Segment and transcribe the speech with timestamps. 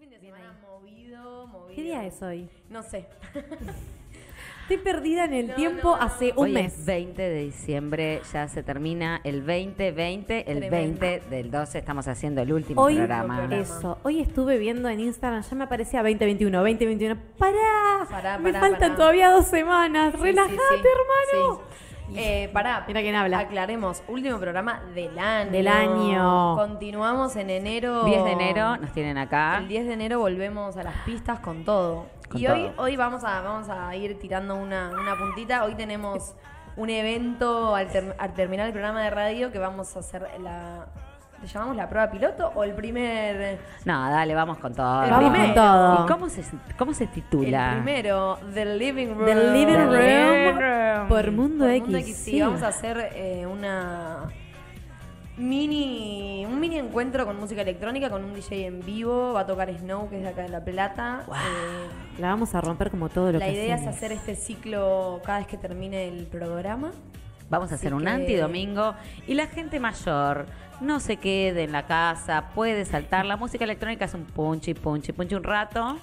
[0.00, 1.76] fin de semana movido, movido.
[1.76, 2.48] ¿Qué día es hoy?
[2.70, 3.06] No sé.
[4.62, 6.02] Estoy perdida en el No, tiempo no, no.
[6.02, 6.78] hace un Hoy mes.
[6.78, 11.00] es 20 de diciembre, ya se termina el 2020, el Tremendo.
[11.00, 13.36] 20 del 12 estamos haciendo el último Hoy, programa.
[13.38, 13.62] programa.
[13.62, 17.16] eso, hoy estuve viendo en Instagram, ya me aparecía 2021, 2021.
[17.36, 18.06] ¡Pará!
[18.08, 18.96] Pará, me pará, faltan pará.
[18.96, 20.14] todavía dos semanas.
[20.14, 20.88] Sí, ¡Relájate, sí, sí.
[21.34, 21.60] hermano!
[22.16, 23.38] Eh, pará, Mira quién habla.
[23.40, 25.50] aclaremos, último programa del año.
[25.50, 26.56] Del año.
[26.56, 28.04] Continuamos en enero.
[28.04, 29.58] 10 de enero nos tienen acá.
[29.58, 32.06] El 10 de enero volvemos a las pistas con todo.
[32.28, 35.64] Con y hoy, hoy vamos a, vamos a ir tirando una, una puntita.
[35.64, 36.34] Hoy tenemos
[36.76, 40.86] un evento al, ter- al terminar el programa de radio que vamos a hacer la.
[41.40, 43.58] ¿Le llamamos la prueba piloto o el primer.
[43.86, 45.04] No, dale, vamos con todo.
[45.04, 45.54] El Vamos primero.
[45.54, 46.04] con todo.
[46.04, 46.44] ¿Y cómo se,
[46.76, 47.70] cómo se El titula?
[47.82, 49.24] primero, The Living Room.
[49.24, 51.08] The Living The Room Living Room.
[51.08, 51.82] por Mundo Por X.
[51.82, 54.28] Mundo X, sí, vamos a hacer eh, una
[55.38, 59.32] mini un mini encuentro con música electrónica con un DJ en vivo.
[59.32, 61.22] Va a tocar Snow, que es de acá de La Plata.
[61.28, 65.20] Eh, La vamos a romper como todo lo la que idea es hacer este ciclo
[65.24, 66.90] cada vez que termine el programa.
[67.50, 68.94] Vamos a hacer un que- antidomingo
[69.26, 70.46] y la gente mayor
[70.80, 73.26] no se quede en la casa, puede saltar.
[73.26, 75.98] La música electrónica es un punchi, punchi, punchi un rato.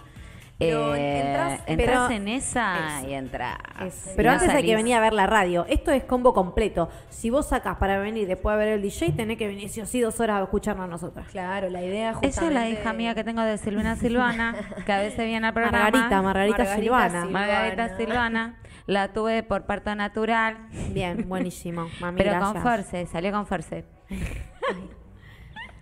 [0.59, 3.08] Pero Eh, entras- entras pero- en esa Eso.
[3.08, 3.58] y entras.
[3.80, 4.09] Eso.
[4.12, 4.76] Y Pero no antes hay que salís.
[4.76, 5.67] venir a ver la radio.
[5.70, 6.89] Esto es combo completo.
[7.09, 9.86] Si vos sacás para venir después de ver el DJ, tenés que venir sí o
[9.86, 11.28] sí dos horas a escucharnos a nosotras.
[11.30, 14.92] Claro, la idea Esa es la justamente- hija mía que tengo de Silvina Silvana, que
[14.94, 15.78] a veces viene al programa.
[15.92, 17.09] Margarita, Margarita, Margarita Silvana.
[17.22, 17.30] Silvana.
[17.32, 18.56] Margarita Silvana.
[18.88, 21.88] La tuve por parto natural, Bien, buenísimo.
[22.02, 22.53] Mami, pero gracias.
[22.53, 23.85] con Force, salió con Force.
[24.09, 24.25] Bueno,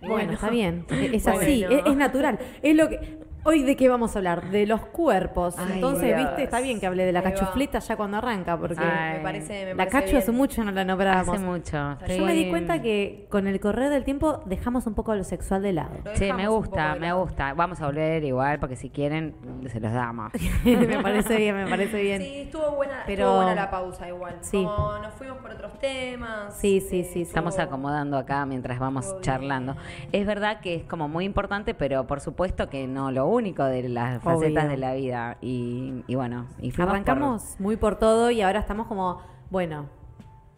[0.02, 0.32] Bueno.
[0.34, 0.84] está bien.
[0.90, 1.40] Es Bueno.
[1.40, 2.38] así, es, es natural.
[2.62, 3.25] Es lo que.
[3.48, 4.50] Hoy de qué vamos a hablar?
[4.50, 5.54] De los cuerpos.
[5.56, 6.18] Ay, Entonces, Dios.
[6.18, 7.30] viste, está bien que hable de la Ahí va.
[7.30, 9.18] cachufleta ya cuando arranca, porque Ay.
[9.18, 10.16] Me parece, me la parece cachu bien.
[10.18, 11.36] hace mucho no la nombrábamos.
[11.36, 11.96] Hace mucho.
[12.08, 15.62] Yo me di cuenta que con el correr del tiempo dejamos un poco lo sexual
[15.62, 15.90] de lado.
[16.04, 17.20] Lo Sí, dejamos me un gusta, poco de me lado.
[17.20, 17.54] gusta.
[17.54, 19.36] Vamos a volver igual porque si quieren
[19.70, 20.32] se los damos.
[20.64, 22.22] me parece bien, me parece bien.
[22.22, 24.38] Sí, estuvo buena, Pero- estuvo buena la pausa igual.
[24.40, 24.64] Sí.
[24.64, 26.52] Como nos fuimos por otros temas.
[26.58, 27.22] Sí, sí, sí, sí.
[27.22, 29.76] Estamos estuvo- acomodando acá mientras vamos charlando.
[30.10, 33.88] Es verdad que es como muy importante, pero por supuesto que no lo único de
[33.88, 34.40] las Obvio.
[34.40, 35.38] facetas de la vida.
[35.40, 39.20] Y, y bueno, y fuimos Arrancamos muy por todo y ahora estamos como,
[39.50, 39.86] bueno,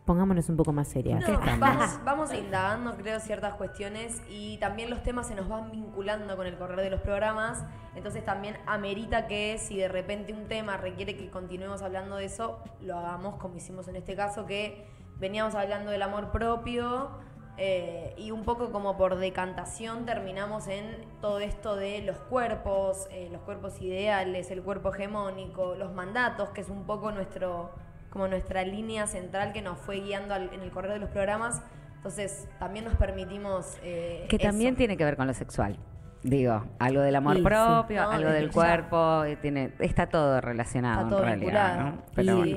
[0.09, 1.21] pongámonos un poco más serias.
[1.29, 6.35] No, vamos, vamos indagando, creo, ciertas cuestiones y también los temas se nos van vinculando
[6.35, 7.63] con el correr de los programas.
[7.95, 12.59] Entonces también amerita que si de repente un tema requiere que continuemos hablando de eso,
[12.81, 14.87] lo hagamos como hicimos en este caso, que
[15.19, 17.11] veníamos hablando del amor propio
[17.59, 20.85] eh, y un poco como por decantación terminamos en
[21.21, 26.61] todo esto de los cuerpos, eh, los cuerpos ideales, el cuerpo hegemónico, los mandatos, que
[26.61, 27.71] es un poco nuestro
[28.11, 31.61] como nuestra línea central que nos fue guiando al- en el correr de los programas.
[31.97, 33.77] Entonces, también nos permitimos...
[33.83, 34.79] eh, Que también eso.
[34.79, 35.77] tiene que ver con lo sexual.
[36.23, 37.45] Digo, algo del amor Y sí.
[37.45, 41.81] propio, No, algo del cuerpo, tiene, está todo relacionado Está todo en realidad.
[41.81, 42.03] ¿no?
[42.15, 42.57] Pero y bueno.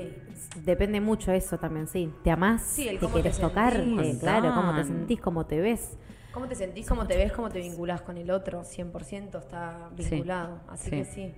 [0.64, 2.14] Depende mucho eso también, sí.
[2.24, 2.62] ¿Te amás?
[2.64, 3.54] Sí, el ¿Te cómo te quieres sentís.
[3.56, 3.82] tocarte?
[3.82, 5.22] Un Claro, ¿cómo te sentís?
[5.22, 5.98] ¿Cómo te ves?
[6.34, 6.88] ¿Cómo te sentís?
[6.88, 7.32] ¿Cómo te ves?
[7.34, 8.64] ¿Cómo te vinculás con el otro?
[8.64, 10.10] 100% está Sí.
[10.10, 10.60] vinculado.
[10.70, 10.92] Así Sí.
[10.92, 11.34] que sí,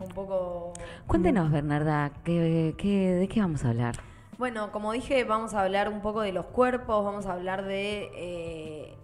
[0.00, 0.72] un poco...
[1.06, 3.96] Cuéntenos, Bernarda, ¿qué, qué, ¿de qué vamos a hablar?
[4.38, 8.10] Bueno, como dije, vamos a hablar un poco de los cuerpos, vamos a hablar de...
[8.14, 8.94] eh,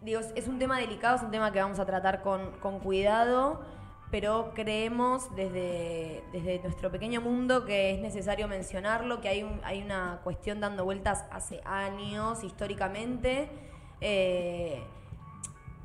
[0.00, 3.60] digo, es un tema delicado, es un tema que vamos a tratar con, con cuidado,
[4.12, 10.20] pero creemos desde, desde nuestro pequeño mundo que es necesario mencionarlo, que hay, hay una
[10.22, 13.48] cuestión dando vueltas hace años, históricamente,
[14.02, 14.82] eh,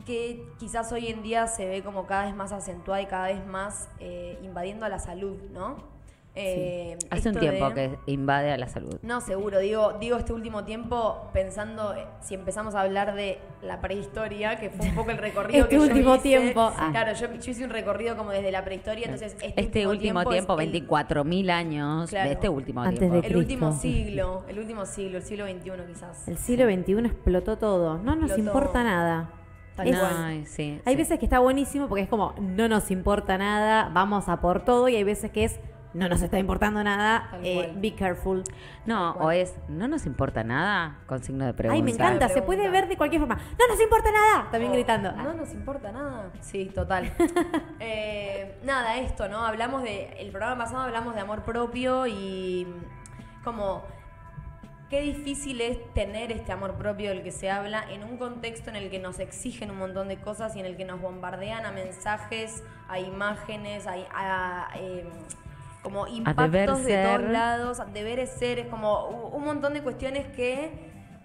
[0.06, 3.48] que quizás hoy en día se ve como cada vez más acentuada y cada vez
[3.48, 5.97] más eh, invadiendo a la salud, ¿no?
[6.40, 7.74] Eh, Hace un tiempo de-
[8.06, 9.00] que invade a la salud.
[9.02, 9.60] no, seguro.
[9.60, 14.70] Digo, digo este último tiempo pensando eh, si empezamos a hablar de la prehistoria, que
[14.70, 16.24] fue un poco el recorrido Este que yo último hice.
[16.24, 16.72] tiempo.
[16.78, 16.90] Ah.
[16.92, 20.60] Claro, yo, yo hice un recorrido como desde la prehistoria, entonces este, Este último tiempo,
[20.60, 22.28] es el- 24.000 años Claro.
[22.28, 23.22] de este último Antes tiempo.
[23.22, 23.82] de El último Cristo.
[23.82, 26.28] siglo, el último siglo, el siglo XXI quizás.
[26.28, 27.98] El siglo XXI explotó todo.
[27.98, 28.50] No nos Explotó.
[28.58, 29.30] importa nada.
[29.76, 29.98] Tal Es-.
[30.02, 30.98] Ay, sí, Hay sí.
[30.98, 34.88] veces que está buenísimo porque es como, no nos importa nada, vamos a por todo.
[34.90, 35.60] Y hay veces que es,
[35.94, 37.82] no nos está importando nada, Tal eh, cual.
[37.82, 38.44] be careful.
[38.86, 41.76] No, o es, no nos importa nada, con signo de pregunta.
[41.76, 43.36] Ay, me encanta, se puede ver de cualquier forma.
[43.36, 45.12] No nos importa nada, también Oh, gritando.
[45.14, 46.32] No nos importa nada.
[46.42, 47.12] Sí, total.
[47.80, 49.46] Eh, nada, esto, ¿no?
[49.46, 50.14] Hablamos de.
[50.20, 52.66] El programa pasado hablamos de amor propio y.
[52.68, 53.84] mm, Como.
[54.90, 58.78] Qué difícil es tener este amor propio del que se habla en un contexto en
[58.78, 61.72] el que nos exigen un montón de cosas y en el que nos bombardean a
[61.74, 65.06] mensajes, a imágenes, a, a, eh,
[65.88, 70.70] como impactos de todos lados, a deberes ser, es como un montón de cuestiones que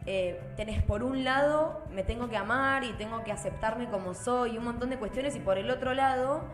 [0.06, 4.52] eh, tenés por un lado, me tengo que amar y tengo que aceptarme como soy,
[4.52, 6.44] y un montón de cuestiones, y por el otro lado,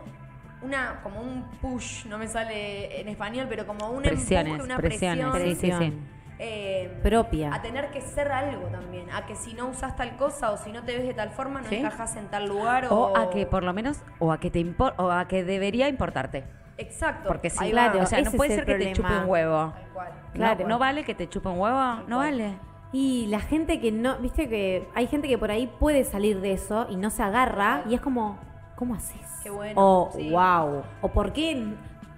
[0.63, 4.77] una como un push, no me sale en español, pero como un Presiones, empuje, una
[4.77, 5.79] presiones, presión.
[5.79, 5.99] sí, sí, sí.
[6.39, 7.53] eh, Propia.
[7.53, 9.09] A tener que ser algo también.
[9.11, 11.61] A que si no usas tal cosa o si no te ves de tal forma,
[11.61, 11.75] no Sí.
[11.77, 12.85] encajas en tal lugar.
[12.89, 15.43] O, O a que por lo menos, o a que te impor- o a que
[15.43, 16.43] debería importarte.
[16.79, 17.27] Exacto.
[17.27, 19.73] Porque si, Ahí claro, o sea, no puede ser que te chupe un huevo.
[19.73, 20.11] Tal cual.
[20.33, 20.61] Claro.
[20.63, 21.77] No, ¿no vale que te chupe un huevo?
[22.07, 22.31] No cual.
[22.31, 22.57] vale.
[22.91, 26.53] Y la gente que no, viste que hay gente que por ahí puede salir de
[26.53, 28.39] eso y no se agarra y es como,
[28.75, 29.21] ¿cómo haces?
[29.43, 30.31] Qué bueno, O sí.
[30.31, 30.83] wow.
[31.01, 31.75] O ¿por qué?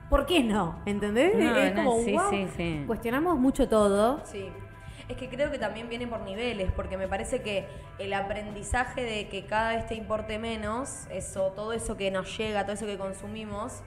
[0.10, 0.80] ¿Por qué no?
[0.86, 1.36] ¿Entendés?
[1.36, 2.30] No, es no, como, sí, wow.
[2.30, 2.84] sí, sí.
[2.88, 4.22] Cuestionamos mucho todo.
[4.24, 4.50] Sí.
[5.10, 7.68] Es que creo que también viene por niveles, porque me parece que
[8.00, 12.64] el aprendizaje de que cada vez te importe menos, eso, todo eso que nos llega,
[12.64, 13.82] todo eso que consumimos,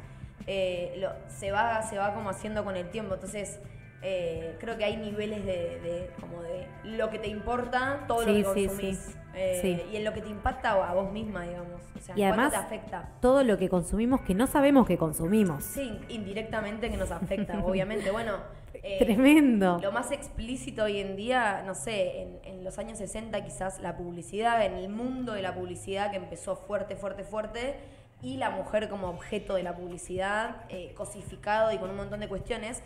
[0.46, 3.14] eh, lo- se va, se va como haciendo con el tiempo.
[3.14, 3.60] Entonces,
[4.02, 8.42] eh, creo que hay niveles de, de- como de lo que te importa, todo Sí,
[8.42, 8.98] lo que consumís.
[8.98, 9.14] sí.
[9.36, 9.86] Eh.
[9.92, 11.81] Y en lo que te impacta a vos misma, digamos.
[11.96, 13.08] O sea, Y además, te afecta.
[13.20, 15.64] todo lo que consumimos que no sabemos que consumimos.
[15.64, 18.10] Sí, indirectamente que nos afecta, obviamente.
[18.12, 18.37] Bueno,
[18.75, 19.78] eh, Tremendo.
[19.82, 23.96] Lo más explícito hoy en día, no sé, en, en los años 60 quizás la
[23.96, 27.76] publicidad, en el mundo de la publicidad que empezó fuerte, fuerte, fuerte,
[28.25, 32.29] y la mujer como objeto de la publicidad, eh, cosificado y con un montón de
[32.29, 32.82] cuestiones.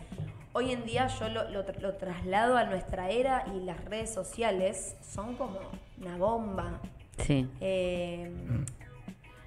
[0.51, 4.13] Hoy en día yo lo, lo tra- lo traslado a nuestra era y las redes
[4.13, 5.59] sociales son como
[6.01, 6.81] una bomba.
[7.17, 7.47] Sí.
[7.61, 8.31] Eh,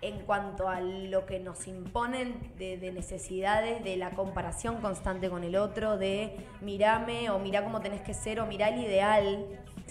[0.00, 5.44] en cuanto a lo que nos imponen de, de necesidades, de la comparación constante con
[5.44, 9.47] el otro, de mirame o mirá cómo tenés que ser o mirá el ideal.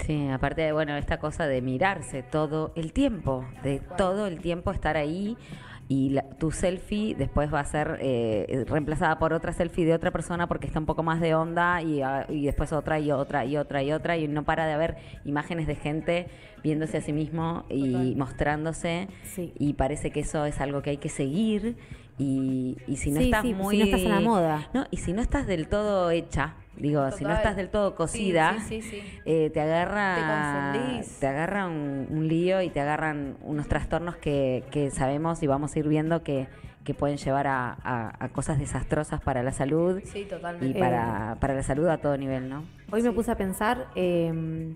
[0.05, 4.71] Sí, aparte de, bueno, esta cosa de mirarse todo el tiempo, de todo el tiempo
[4.71, 5.37] estar ahí
[5.93, 10.09] y la- tu selfie después va a ser eh, reemplazada por otra selfie de otra
[10.11, 13.43] persona porque está un poco más de onda y, ah, y después otra y otra
[13.43, 14.95] y otra y otra y no para de haber
[15.25, 16.27] imágenes de gente
[16.63, 18.15] viéndose a sí mismo y Total.
[18.15, 19.51] mostrándose Sí.
[19.59, 21.75] y parece que eso es algo que hay que seguir
[22.21, 24.69] y, y si no Sí, estás sí, si muy no estás a la moda.
[24.73, 28.57] no y si no estás del todo hecha digo si no estás del todo cocida
[28.67, 28.81] Sí,
[29.25, 30.15] eh, te agarra
[31.19, 35.75] Te agarra un, un lío y te agarran unos trastornos que, que sabemos y vamos
[35.75, 36.47] a ir viendo que,
[36.83, 40.79] que pueden llevar a, a- a cosas desastrosas para la salud Sí, y totalmente.
[40.79, 42.63] para, para la salud a todo nivel, ¿no?
[42.91, 44.73] Hoy me puse a pensar eh,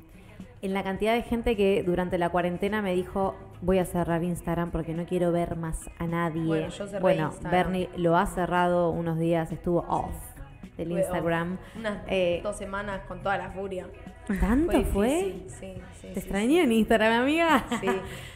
[0.66, 4.72] en la cantidad de gente que durante la cuarentena me dijo voy a cerrar Instagram
[4.72, 6.44] porque no quiero ver más a nadie.
[6.46, 7.32] Bueno, yo cerré Bueno.
[7.50, 10.14] Bernie lo ha cerrado unos días, estuvo off
[10.78, 11.58] del Fue, Instagram.
[11.78, 13.88] Unas Eh, dos semanas con toda la furia.
[14.40, 15.08] ¿Tanto fue?
[15.24, 17.64] difícil, Sí, sí, ¿Te sí, extrañé en Instagram, amiga?
[17.80, 17.88] Sí.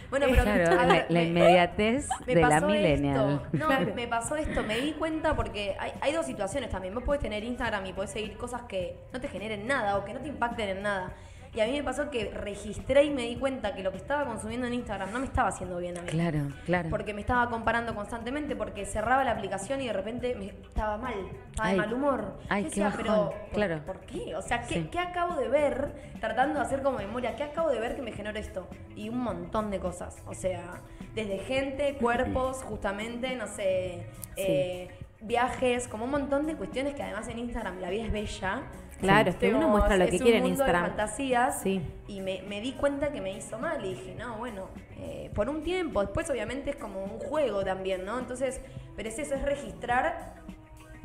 [0.10, 3.42] Bueno, pero Claro, a la, ver, la me- inmediatez Me de la millennial.
[3.44, 3.58] esto.
[3.58, 3.94] No, Claro.
[3.96, 4.64] me pasó esto.
[4.64, 6.96] Me di cuenta porque hay, hay dos situaciones también.
[6.96, 10.14] Vos podés tener Instagram y podés seguir cosas que no te generen nada o que
[10.14, 11.14] no te impacten en nada.
[11.54, 14.25] Y a mí me pasó que registré y me di cuenta que lo que estaba
[14.25, 16.07] consumiendo en Instagram no me estaba haciendo bien a mí.
[16.10, 16.90] Claro, claro.
[16.90, 21.13] Porque me estaba comparando constantemente, porque cerraba la aplicación y de repente me estaba mal,
[21.50, 22.40] estaba Ay, de mal humor.
[22.50, 23.86] ay, qué decía, bajón, pero ¿por, claro.
[23.86, 24.36] ¿por qué?
[24.36, 24.90] O sea, ¿qué, Sí.
[24.92, 25.92] qué acabo de ver?
[26.19, 28.68] Tratando de hacer como memoria, ¿qué acabo de ver que me generó esto?
[28.95, 30.18] Y un montón de cosas.
[30.28, 30.81] O sea,
[31.16, 34.06] desde gente, cuerpos, justamente, no sé,
[34.36, 34.90] eh,
[35.22, 38.62] viajes, como un montón de cuestiones que además en Instagram la vida es bella.
[39.00, 40.88] Claro, es que uno muestra lo es que un quiere en mundo de Instagram.
[40.90, 41.81] fantasías Sí.
[42.07, 44.68] y me, me di cuenta que me hizo mal y dije, no, bueno,
[44.98, 48.19] eh, por un tiempo, después obviamente es como un juego también, ¿no?
[48.19, 48.59] Entonces,
[48.95, 50.35] pero es eso, es registrar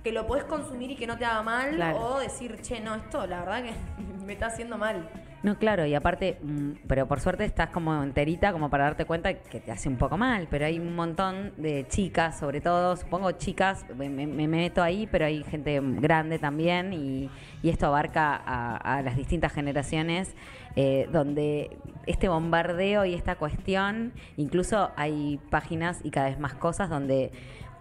[0.02, 1.98] que lo podés consumir y que no te haga mal Claro.
[1.98, 3.72] o decir, che, no, esto la verdad que
[4.24, 5.08] me está haciendo mal.
[5.44, 9.34] No, claro, y aparte, mm, pero por suerte estás como enterita como para darte cuenta
[9.34, 13.30] que te hace un poco mal, pero hay un montón de chicas, sobre todo, supongo
[13.32, 17.30] chicas, me, me- me meto ahí, pero hay gente grande también y,
[17.62, 20.34] y esto abarca a, a las distintas generaciones,
[20.76, 26.88] eh, donde este bombardeo y esta cuestión, incluso hay páginas y cada vez más cosas
[26.88, 27.32] donde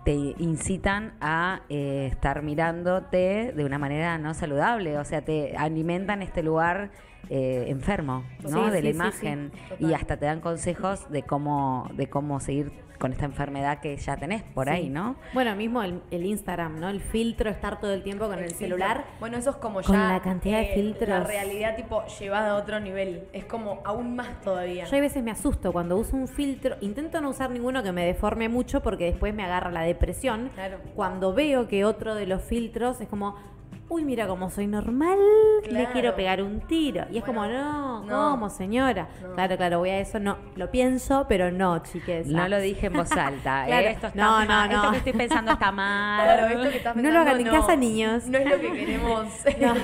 [0.03, 6.21] te incitan a eh, estar mirándote de una manera no saludable, o sea, te alimentan
[6.21, 6.91] este lugar
[7.29, 8.65] eh, enfermo, ¿no?
[8.65, 12.39] Sí, de la sí, imagen sí, y hasta te dan consejos de cómo de cómo
[12.39, 14.71] seguir con esta enfermedad que ya tenés por Sí.
[14.71, 15.17] ahí, ¿no?
[15.33, 16.87] Bueno, mismo el, el Instagram, ¿no?
[16.87, 19.03] El filtro, estar todo el tiempo con el, celular.
[19.19, 20.13] Bueno, eso es como Con ya.
[20.13, 21.09] la cantidad de eh, filtros.
[21.09, 23.27] La realidad, tipo, llevada a otro nivel.
[23.33, 24.85] Es como aún más todavía.
[24.85, 26.77] Yo a veces me asusto cuando uso un filtro.
[26.79, 30.49] Intento no usar ninguno que me deforme mucho porque después me agarra la depresión.
[30.53, 30.77] Claro.
[30.95, 33.35] Cuando veo que otro de los filtros es como,
[33.93, 35.17] uy, mira cómo soy normal,
[35.63, 35.89] le Claro.
[35.93, 37.05] quiero pegar un tiro.
[37.11, 38.31] Y es Bueno, como, no, no.
[38.31, 39.07] ¿cómo, señora?
[39.21, 39.35] No.
[39.35, 40.37] Claro, claro, voy a eso, no.
[40.55, 42.25] Lo pienso, pero no, chiques.
[42.27, 43.65] No lo dije en voz alta.
[43.65, 43.87] Claro.
[43.87, 43.91] ¿eh?
[43.91, 44.69] Esto está No, no, mal.
[44.69, 44.75] no.
[44.77, 46.23] Esto que estoy pensando está mal.
[46.25, 48.25] Claro, esto que estás No lo pensando, hagan en casa, niños.
[48.27, 49.27] No es lo que queremos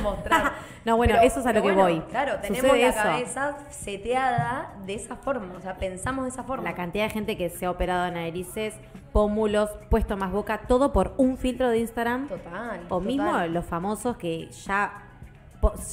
[0.02, 0.54] mostrar.
[0.86, 2.00] No, bueno, Pero- eso es a lo que bueno, voy.
[2.10, 2.98] Claro, tenemos Sucede la eso.
[3.04, 6.64] cabeza seteada de esa forma, o sea, pensamos de esa forma.
[6.64, 8.74] La cantidad de gente que se ha operado en narices,
[9.12, 12.28] pómulos, puesto más boca, todo por un filtro de Instagram.
[12.30, 12.80] Total.
[12.86, 13.02] O total.
[13.08, 15.04] mismo los famosos que ya,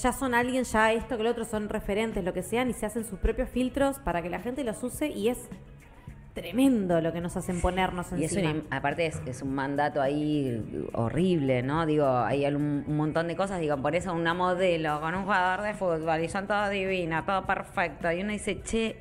[0.03, 2.87] ya son alguien, ya esto que lo otro son referentes, lo que sean, y se
[2.87, 5.49] hacen sus propios filtros para que la gente los use y es
[6.37, 8.53] tremendo lo que nos hacen ponernos Y es encima.
[8.53, 10.63] un- aparte es, es un mandato ahí
[10.93, 11.85] horrible, ¿no?
[11.87, 15.63] Digo, hay un, un montón de cosas, digo, por eso una modelo con un jugador
[15.63, 18.13] de fútbol y son todas divinas, todo perfecto.
[18.13, 18.97] Y uno dice, che,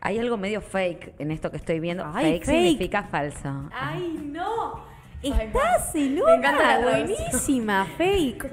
[0.00, 2.04] hay algo medio fake en esto que estoy viendo.
[2.12, 2.56] Ay, fake, fake.
[2.64, 3.68] significa falso.
[3.72, 4.88] ¡Ay, no!
[5.22, 8.50] Estás Me encanta la buenísima, fake.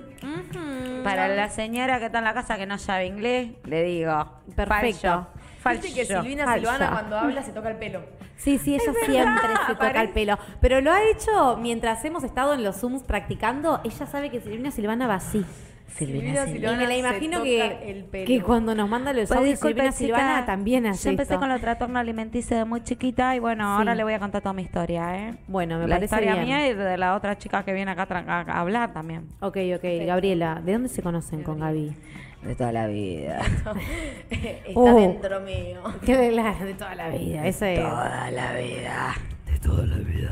[1.04, 5.28] Para la señora que está en la casa que no sabe inglés, le digo, Perfecto.
[5.60, 5.84] Falso.
[5.84, 6.06] Viste que.
[6.06, 6.60] Silvina Falsa.
[6.60, 8.02] Silvana cuando habla se toca el pelo.
[8.38, 10.38] Sí, sí, ella siempre se toca el pelo.
[10.62, 13.82] Pero lo ha hecho mientras hemos estado en los Zooms practicando.
[13.84, 15.44] Ella sabe que Silvina Silvana va así.
[15.88, 16.74] Silvina, Silvina Silvana.
[16.74, 18.28] Y me la se imagino toca que, el pelo.
[18.28, 21.34] que cuando nos manda los Pues audios disculpe, Silvina chica, Silvana también hace Yo empecé
[21.34, 21.40] esto.
[21.40, 23.78] con el trastorno alimenticio de muy chiquita y bueno, Sí.
[23.80, 25.38] ahora le voy a contar toda mi historia, ¿eh?
[25.48, 26.46] Bueno, me la parece historia bien.
[26.46, 29.30] mía y de la otra chica que viene acá a, tra- a hablar también.
[29.40, 29.84] Ok, ok.
[30.06, 31.96] Gabriela, ¿de dónde se conocen con Gaby?
[32.42, 33.40] De toda la vida.
[34.30, 34.96] Está Oh.
[35.00, 35.82] dentro mío.
[36.06, 37.46] Qué de, la- de toda la vida.
[37.48, 39.16] Ese Toda la vida.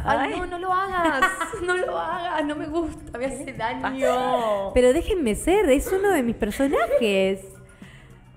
[0.06, 1.22] Ay, no, no lo hagas.
[1.64, 2.46] No lo hagas.
[2.46, 3.18] No me gusta.
[3.18, 4.72] Me hace daño.
[4.74, 7.42] Pero déjenme ser, es uno de mis personajes.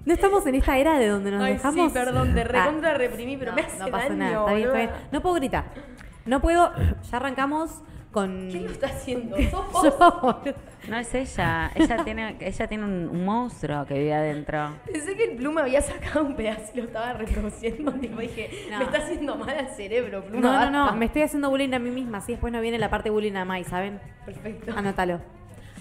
[0.07, 1.89] No estamos en esta era de donde nos Ay, dejamos.
[1.89, 4.17] sí, perdón, te Ah, recontra reprimí, pero no, me hace no pasa daño.
[4.17, 4.91] nada, está bien, está bien.
[5.13, 5.65] No puedo gritar.
[6.25, 6.73] No puedo.
[7.11, 7.83] Ya arrancamos
[8.13, 8.49] con.
[8.51, 9.37] ¿Quién lo está haciendo?
[9.51, 10.37] ¿Sos vos?
[10.45, 10.53] Yo.
[10.89, 11.71] No es ella.
[11.75, 14.71] Ella tiene, ella tiene un, un monstruo que vive adentro.
[14.91, 17.93] Pensé que el pluma había sacado un pedazo y lo estaba reproduciendo.
[18.01, 18.79] Tipo, dije, No.
[18.79, 20.41] me está haciendo mal al cerebro, pluma.
[20.41, 22.91] No, no, no, me estoy haciendo bullying a mí misma, así después no viene la
[22.91, 24.01] parte bullying a Mai, ¿saben?
[24.25, 24.73] Perfecto.
[24.77, 25.21] Anótalo.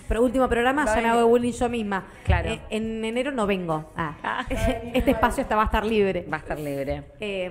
[0.07, 2.05] Pero último programa, Está me hago bullying yo misma.
[2.23, 2.49] Claro.
[2.49, 3.91] Eh, en enero no vengo.
[3.95, 4.45] Ah.
[4.49, 4.61] bien.
[4.93, 6.25] este espacio está, va a estar libre.
[6.31, 7.03] Va a estar libre.
[7.19, 7.49] Eh,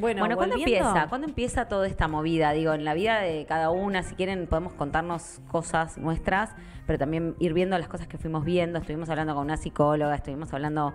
[0.00, 1.08] bueno, Bueno, ¿cuándo volviendo- empieza?
[1.08, 2.52] ¿Cuándo empieza toda esta movida?
[2.52, 6.54] Digo, en la vida de cada una, si quieren podemos contarnos cosas nuestras,
[6.86, 8.78] pero también ir viendo las cosas que fuimos viendo.
[8.78, 10.94] Estuvimos hablando con una psicóloga, estuvimos hablando,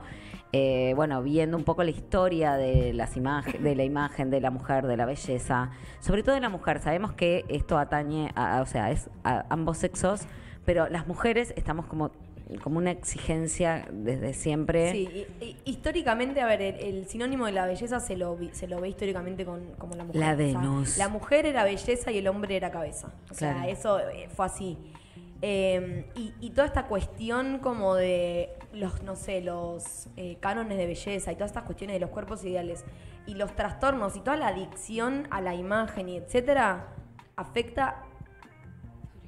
[0.53, 4.51] eh, bueno, viendo un poco la historia de las imagen, de la imagen de la
[4.51, 6.79] mujer, de la belleza, sobre todo de la mujer.
[6.79, 10.21] Sabemos que esto atañe, a, a- o sea, es a ambos sexos,
[10.65, 12.11] pero las mujeres estamos como
[12.63, 14.91] como una exigencia desde siempre.
[14.91, 15.25] Sí,
[15.63, 18.89] históricamente, a ver, el, el sinónimo de la belleza se lo, vi- se lo ve
[18.89, 20.19] históricamente con, como la mujer.
[20.19, 20.97] La O sea, Venus.
[20.97, 23.13] la mujer era belleza y el hombre era cabeza.
[23.29, 24.77] O sea, eso eh, fue así.
[25.41, 30.87] Eh, y, y toda esta cuestión como de los, no sé, los eh, cánones de
[30.87, 32.83] belleza y todas estas cuestiones de los cuerpos ideales
[33.27, 36.87] y los trastornos y toda la adicción a la imagen y etcétera,
[37.37, 38.03] afecta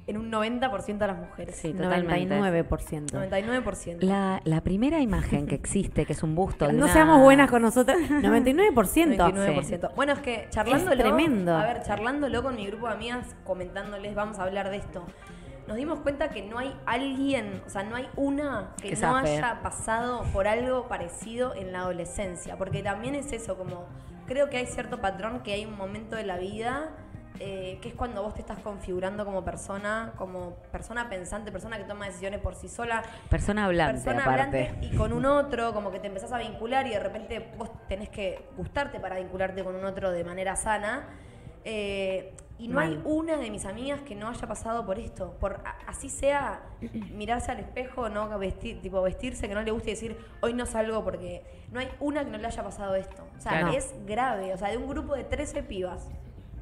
[0.06, 1.56] en un 90% a las mujeres.
[1.56, 2.34] Sí, totalmente.
[2.38, 3.06] 99%.
[3.30, 4.02] 99%.
[4.02, 7.50] La, la primera imagen que existe, que es un busto de No una- seamos buenas
[7.50, 7.96] con nosotras.
[8.10, 9.16] 99%.
[9.16, 9.94] 99%.
[9.94, 10.92] Bueno, es que charlándolo.
[10.92, 11.56] Es tremendo.
[11.56, 15.04] A ver, charlándolo con mi grupo de amigas, comentándoles, vamos a hablar de esto.
[15.66, 19.16] Nos dimos cuenta que no hay alguien, o sea, no hay una que, Que no
[19.16, 22.58] haya pasado por algo parecido en la adolescencia.
[22.58, 23.86] Porque también es eso, como
[24.26, 26.90] creo que hay cierto patrón que hay un momento de la vida
[27.40, 31.84] eh, que es cuando vos te estás configurando como persona, como persona pensante, persona que
[31.84, 34.68] toma decisiones por sí sola, Persona hablante, persona aparte.
[34.68, 37.70] hablante y con un otro, como que te empezás a vincular y de repente vos
[37.88, 41.08] tenés que gustarte para vincularte con un otro de manera sana.
[41.64, 42.88] Eh, y no Mal.
[42.88, 45.32] hay una de mis amigas que no haya pasado por esto.
[45.40, 46.62] Por así sea
[47.10, 50.66] mirarse al espejo, no vestir, tipo vestirse que no le guste y decir hoy no
[50.66, 53.26] salgo porque no hay una que no le haya pasado esto.
[53.36, 53.68] O sea, Claro.
[53.72, 54.54] es grave.
[54.54, 56.06] O sea, de un grupo de 13 pibas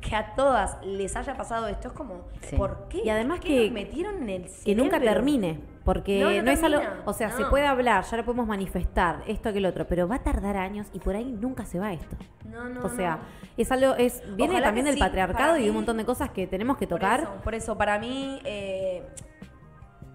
[0.03, 2.57] que a todas les haya pasado esto es como, Sí.
[2.57, 2.99] ¿por qué?
[3.05, 5.61] Y además ¿Qué que- nos metieron en el Que nunca termine.
[5.85, 6.81] Porque No, no, no es algo.
[7.07, 10.17] O sea, se puede hablar, ya lo podemos manifestar, esto que el otro, pero va
[10.17, 12.17] a tardar años y por ahí nunca se va esto.
[12.45, 13.19] No, no, o sea,
[13.57, 13.95] es algo.
[13.95, 16.77] es Viene Ojalá también del sí, patriarcado y de un montón de cosas que tenemos
[16.77, 17.21] que Por tocar.
[17.21, 19.03] eso, por eso, para mí eh,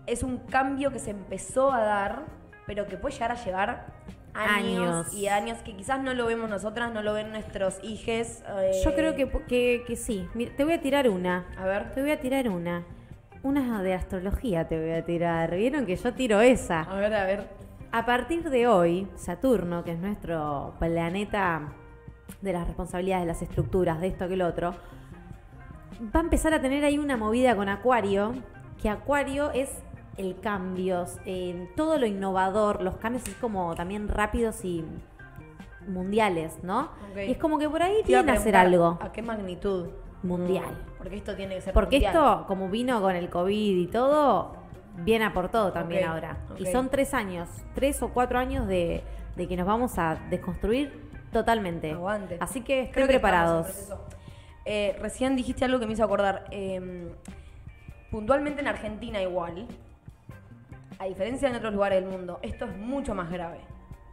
[0.05, 2.21] es un cambio que se empezó a dar,
[2.65, 3.85] pero que puede llegar a llevar
[4.37, 5.13] años, Años.
[5.13, 8.43] y años que quizás no lo vemos nosotras, no lo ven nuestros hijes.
[8.47, 10.27] eh, Yo creo que, que, que sí.
[10.33, 11.45] Mira, te voy a tirar una.
[11.57, 11.93] A ver.
[11.93, 12.83] Te voy a tirar una.
[13.43, 15.55] Una de astrología te voy a tirar.
[15.55, 16.81] ¿Vieron que yo tiro esa?
[16.81, 17.47] A ver, a ver.
[17.91, 21.73] A partir de hoy, Saturno, que es nuestro planeta
[22.41, 24.75] de las responsabilidades, de las estructuras, de esto que el otro,
[26.15, 28.33] va a empezar a tener ahí una movida con Acuario,
[28.81, 29.69] que Acuario es
[30.17, 34.83] el cambio, eh, todo lo innovador, los cambios así como también rápidos y
[35.87, 36.89] mundiales, ¿no?
[37.15, 39.87] Y es como que por ahí tienen a hacer algo ¿A qué magnitud?
[40.23, 40.85] mundial.
[40.97, 42.13] Porque esto tiene que ser Porque mundial.
[42.15, 44.53] esto, como vino con el COVID y todo,
[44.97, 46.37] viene a por todo también ahora.
[46.57, 49.03] Y son tres años, tres o cuatro años de,
[49.35, 51.91] de que nos vamos a desconstruir totalmente.
[51.91, 52.37] Aguante.
[52.41, 53.89] Así que estén Creo que preparados.
[54.65, 56.45] Eh, recién dijiste algo que me hizo acordar.
[56.51, 57.13] Eh,
[58.11, 59.67] puntualmente en Argentina igual,
[60.99, 63.59] a diferencia de en otros lugares del mundo, esto es mucho más grave.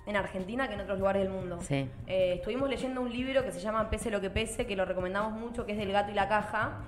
[0.07, 1.59] En Argentina que en otros lugares del mundo.
[1.63, 1.89] Sí.
[2.07, 5.33] Eh, estuvimos leyendo un libro que se llama Pese lo que pese, que lo recomendamos
[5.33, 6.83] mucho, que es del gato y la caja,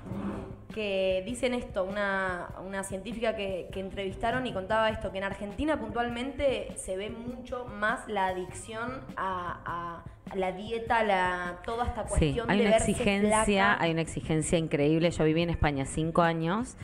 [0.74, 5.80] que dicen esto, una, una científica que, que entrevistaron y contaba esto, que en Argentina
[5.80, 12.08] puntualmente se ve mucho más la adicción a, a la dieta, la, toda esta Sí,
[12.08, 15.10] cuestión hay de una verse exigencia, hay una exigencia increíble.
[15.10, 16.76] Yo viví en España cinco años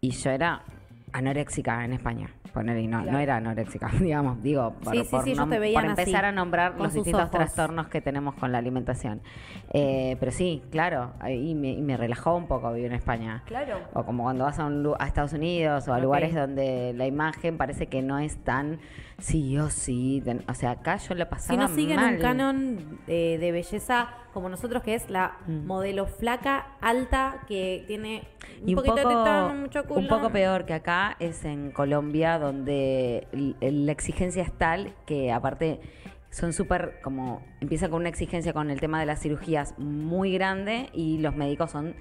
[0.00, 0.62] y yo era
[1.12, 2.30] anoréxica en España.
[2.54, 3.12] Poner, y no, Claro.
[3.12, 5.90] no era anoréxica, digamos, digo, por, Sí, sí, por sí, ellos nom- te veían por
[5.90, 7.30] empezar así, a nombrar los distintos ojos.
[7.32, 9.20] trastornos que tenemos con la alimentación.
[9.72, 13.42] Eh, pero sí, claro, y me, y me relajó un poco vivir en España.
[13.46, 13.78] Claro.
[13.92, 17.56] O como cuando vas a, un a Estados Unidos o a lugares donde la imagen
[17.58, 18.78] parece que no es tan
[19.18, 20.22] sí o sí.
[20.48, 22.14] o sea, acá yo Si pasaba no siguen mal.
[22.14, 25.64] un canon eh, de belleza como nosotros, que es la Mm.
[25.66, 28.24] modelo flaca, alta, que tiene
[28.62, 30.00] un, Y un poquito poco, de tetón, mucho culo.
[30.00, 33.26] un poco peor que acá es en Colombia, donde
[33.60, 35.80] la exigencia es tal que aparte
[36.30, 40.90] son súper como empieza con una exigencia con el tema de las cirugías muy grande
[40.92, 41.94] y los médicos son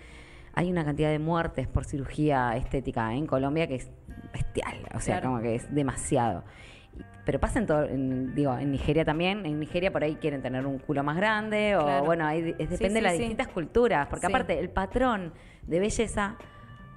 [0.56, 3.92] hay una cantidad de muertes por cirugía estética en Colombia que es
[4.34, 5.30] bestial, o sea, Claro.
[5.30, 6.44] como que es demasiado.
[7.26, 9.46] Pero pasa en todo, en- digo, en Nigeria también.
[9.46, 12.06] En Nigeria por ahí quieren tener un culo más grande o Claro.
[12.06, 13.20] bueno, ahí es- depende de sí, las sí.
[13.20, 15.34] distintas culturas, porque aparte el patrón
[15.66, 16.36] de belleza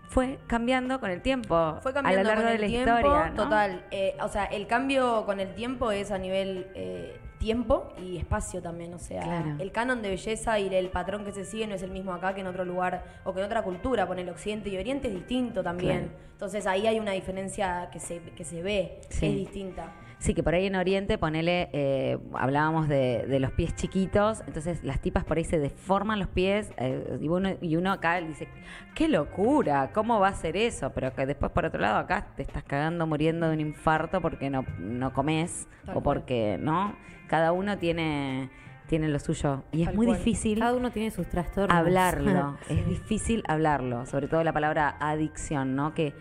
[0.09, 1.78] fue cambiando con el tiempo.
[1.80, 3.28] Fue cambiando a lo largo con de el la tiempo, historia.
[3.30, 3.35] ¿no?
[3.42, 3.85] total.
[3.90, 8.62] Eh, o sea, el cambio con el tiempo es a nivel eh, tiempo y espacio
[8.62, 8.95] también.
[8.95, 9.56] O sea, Claro.
[9.59, 12.35] el canon de belleza y el patrón que se sigue no es el mismo acá
[12.35, 14.06] que en otro lugar o que en otra cultura.
[14.06, 16.09] Por el occidente y oriente es distinto también.
[16.09, 16.12] Claro.
[16.33, 19.21] Entonces ahí hay una diferencia que se, que se ve, Sí.
[19.21, 19.92] que es distinta.
[20.18, 24.82] Sí, que por ahí en Oriente, ponele, eh, hablábamos de, de los pies chiquitos, entonces
[24.82, 28.49] las tipas por ahí se deforman los pies eh, y, uno, y uno acá dice,
[28.94, 30.91] qué locura, ¿cómo va a ser eso?
[30.95, 34.49] Pero que después por otro lado acá te estás cagando muriendo de un infarto porque
[34.49, 36.97] no, no comes Tal o porque, ¿no?
[37.28, 38.49] Cada uno tiene,
[38.86, 40.17] tiene lo suyo y es muy cual.
[40.19, 41.76] difícil Cada uno tiene sus trastornos.
[41.76, 42.56] hablarlo.
[42.71, 45.93] Es difícil hablarlo, sobre todo la palabra adicción, ¿no?
[45.93, 46.14] Que,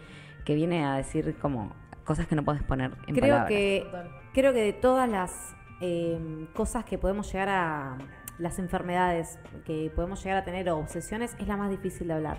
[0.44, 1.74] que viene a decir como
[2.06, 3.48] cosas que no puedes poner en creo palabras.
[3.50, 3.86] que
[4.34, 7.98] creo que de todas las eh, cosas que podemos llegar a
[8.38, 12.38] las enfermedades que podemos llegar a tener o obsesiones es la más difícil de hablar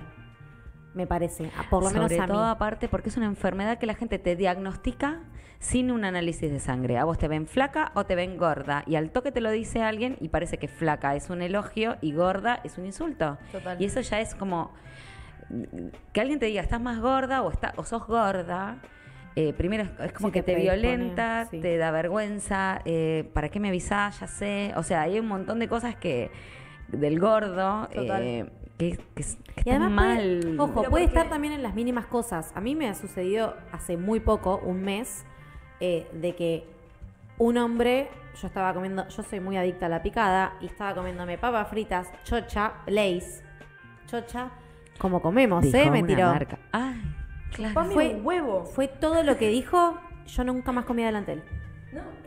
[0.94, 3.78] me parece a- por lo menos Sobre a todo mí aparte porque es una enfermedad
[3.78, 5.20] que la gente te diagnostica
[5.58, 6.98] sin un análisis de sangre.
[6.98, 8.82] A vos te ven flaca o te ven gorda.
[8.86, 12.12] Y al toque te lo dice alguien y parece que flaca es un elogio y
[12.12, 13.38] gorda es un insulto.
[13.52, 13.80] Total.
[13.80, 14.70] Y eso ya es como
[16.12, 18.76] que alguien te diga estás más gorda o, está, o sos gorda.
[19.36, 21.60] Eh, primero es, como Sí, que te violenta, sí.
[21.60, 24.18] te da vergüenza, eh, ¿para qué me avisás?
[24.20, 24.72] Ya sé.
[24.76, 26.30] O sea, hay un montón de cosas que
[26.88, 28.46] del gordo eh,
[28.78, 30.40] que, que, que y están además mal.
[30.42, 32.94] puede, ojo Pero puede porque- estar también en las mínimas cosas a mí me ha
[32.94, 35.24] sucedido hace muy poco un mes
[35.80, 36.64] de que
[37.38, 38.08] un hombre
[38.40, 42.08] yo estaba comiendo yo soy muy adicta a la picada y estaba comiéndome papas fritas
[42.24, 43.42] chocha lace
[44.06, 44.50] chocha
[44.98, 46.58] como comemos Dijo eh me tiró marca.
[46.72, 47.02] Ay,
[47.56, 47.90] claro.
[47.90, 48.64] Fue- un huevo.
[48.66, 51.44] Fue todo lo que dijo, yo nunca más comí delante de él.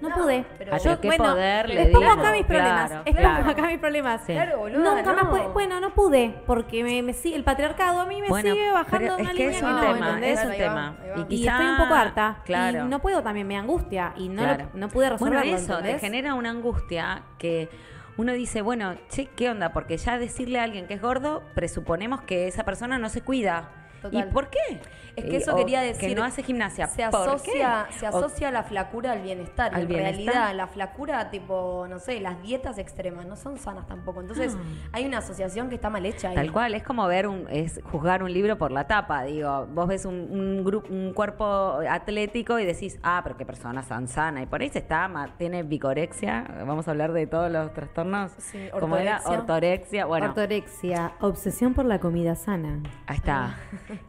[0.02, 0.46] No, No, pude.
[0.58, 2.88] Pero, Ah, yo, qué poder le dimos, acá mis problemas.
[2.90, 3.50] claro, expongo claro.
[3.52, 4.22] acá mis problemas.
[4.26, 4.34] Sí.
[4.34, 4.96] claro, boludo.
[4.96, 5.48] Nunca más pude.
[5.50, 9.16] Bueno, no pude, porque me, me sigue, el patriarcado a mí me Bueno, sigue bajando
[9.18, 10.40] una es que línea es un no, tema, ¿entendés?
[10.40, 10.98] es un tema.
[11.18, 12.42] Y quizá- estoy un poco harta.
[12.46, 12.86] Claro.
[12.86, 14.14] Y no puedo también, me angustia.
[14.16, 16.02] Y no, lo- no pude resolverlo, Bueno, eso ¿entendés?
[16.02, 17.70] te genera una angustia que
[18.18, 19.72] uno dice, bueno, che, ¿qué onda?
[19.72, 23.70] Porque ya decirle a alguien que es gordo, presuponemos que esa persona no se cuida.
[24.02, 24.28] Total.
[24.30, 24.80] ¿Y por qué?
[25.16, 26.10] Es que eso quería decir.
[26.10, 26.88] Que no hace gimnasia.
[26.88, 28.00] Se ¿Por asocia, qué?
[28.00, 29.74] se O- asocia la flacura al bienestar.
[29.74, 30.16] ¿Al en bienestar?
[30.16, 34.22] realidad, la flacura, tipo, no sé, las dietas extremas no son sanas tampoco.
[34.22, 34.90] Entonces, Ah.
[34.94, 36.36] hay una asociación que está mal hecha ahí.
[36.36, 39.88] Tal cual, es como ver un, es juzgar un libro por la tapa, digo, vos
[39.88, 44.42] ves un, un, grupo, un cuerpo atlético y decís, ah, pero qué persona tan sana,
[44.42, 48.70] y por ahí se está, tiene bicorexia, vamos a hablar de todos los trastornos, Sí,
[48.80, 49.40] como era ortorexia.
[49.40, 52.80] ortorexia, bueno, Ortorexia, obsesión por la comida sana.
[53.08, 53.58] ahí está,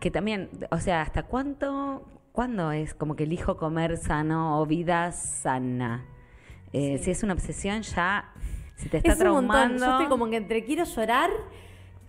[0.00, 5.12] que también, o sea, ¿hasta cuánto, cuándo es como que elijo comer sano o vida
[5.12, 6.04] sana?
[6.72, 7.04] Eh, Sí.
[7.04, 8.32] Si es una obsesión ya,
[8.76, 9.48] si te está Es un montón.
[9.50, 9.84] traumando...
[9.86, 11.30] Yo estoy como que entre quiero llorar,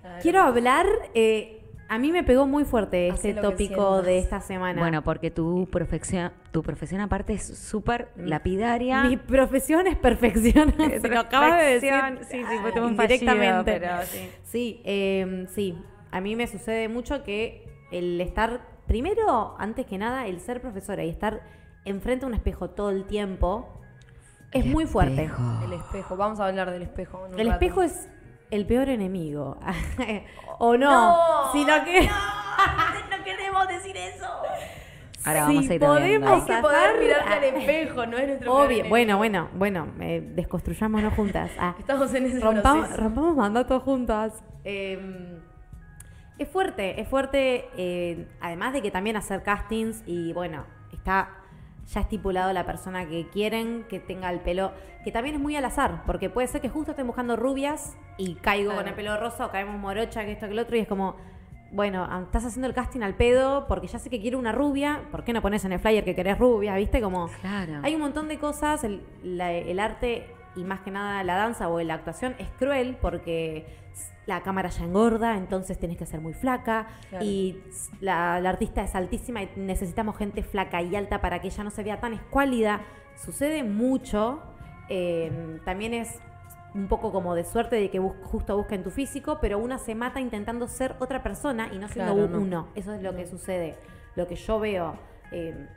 [0.02, 0.20] Claro.
[0.22, 0.86] quiero hablar.
[1.14, 1.58] eh,
[1.90, 4.80] a mí me pegó muy fuerte este tópico de esta semana.
[4.80, 9.04] Bueno, porque tu profesión, tu profesión aparte es súper lapidaria.
[9.04, 10.74] Mi profesión es perfección.
[11.02, 11.92] Se lo acabas de decir.
[12.30, 13.44] Sí, sí, fue todo un directamente.
[13.52, 14.30] fallido, pero sí.
[14.44, 15.78] Sí, eh, sí.
[16.12, 21.02] A mí me sucede mucho que el estar primero, antes que nada, el ser profesora
[21.06, 21.44] y estar
[21.86, 23.80] enfrente a un espejo todo el tiempo
[24.52, 25.24] es muy fuerte.
[25.24, 25.42] Espejo.
[25.64, 27.26] El espejo, vamos a hablar del espejo.
[27.26, 27.64] en un El rato.
[27.64, 28.10] espejo es
[28.50, 29.58] el peor enemigo.
[30.60, 34.26] o no, No, sino que no queremos decir eso.
[35.24, 39.18] Ahora vamos a ir podemos que poder mirarte al espejo, no es nuestro Obvio, bueno,
[39.18, 41.50] bueno, bueno, eh, desconstruyámonos juntas.
[41.58, 43.04] Ah, Estamos en ese rompamos, proceso.
[43.04, 44.44] rompamos mandatos juntas.
[44.66, 45.40] Eh,
[46.44, 51.30] es fuerte, es fuerte, eh, además de que también hacer castings y bueno, está
[51.88, 54.72] ya estipulado la persona que quieren que tenga el pelo,
[55.04, 58.36] que también es muy al azar, porque puede ser que justo estén buscando rubias y
[58.36, 58.82] caigo Claro.
[58.82, 61.16] con el pelo rosa o caemos morocha, que esto, que lo otro, y es como,
[61.72, 65.02] bueno, ah, estás haciendo el casting al pedo porque ya sé que quiero una rubia,
[65.12, 67.02] ¿por qué no pones en el flyer que querés rubia, viste?
[67.02, 67.30] Como...
[67.42, 67.80] Claro.
[67.84, 71.70] Hay un montón de cosas, el, la- el arte y más que nada la danza
[71.70, 73.66] o la actuación es cruel porque
[74.28, 77.26] la cámara ya engorda, entonces tienes que ser muy flaca Claro.
[77.26, 77.62] y
[78.02, 81.72] la, la artista es altísima y necesitamos gente flaca y alta para que ella no
[81.72, 82.82] se vea tan escuálida.
[83.16, 84.42] Sucede mucho,
[84.90, 86.20] eh, también es
[86.74, 89.94] un poco como de suerte de que bus- justo busquen tu físico, pero una se
[89.96, 92.40] mata intentando ser otra persona y no siendo Claro, un- no.
[92.42, 92.68] uno.
[92.76, 93.76] Eso es lo que sucede,
[94.16, 94.96] lo que yo veo.
[95.34, 95.68] eh,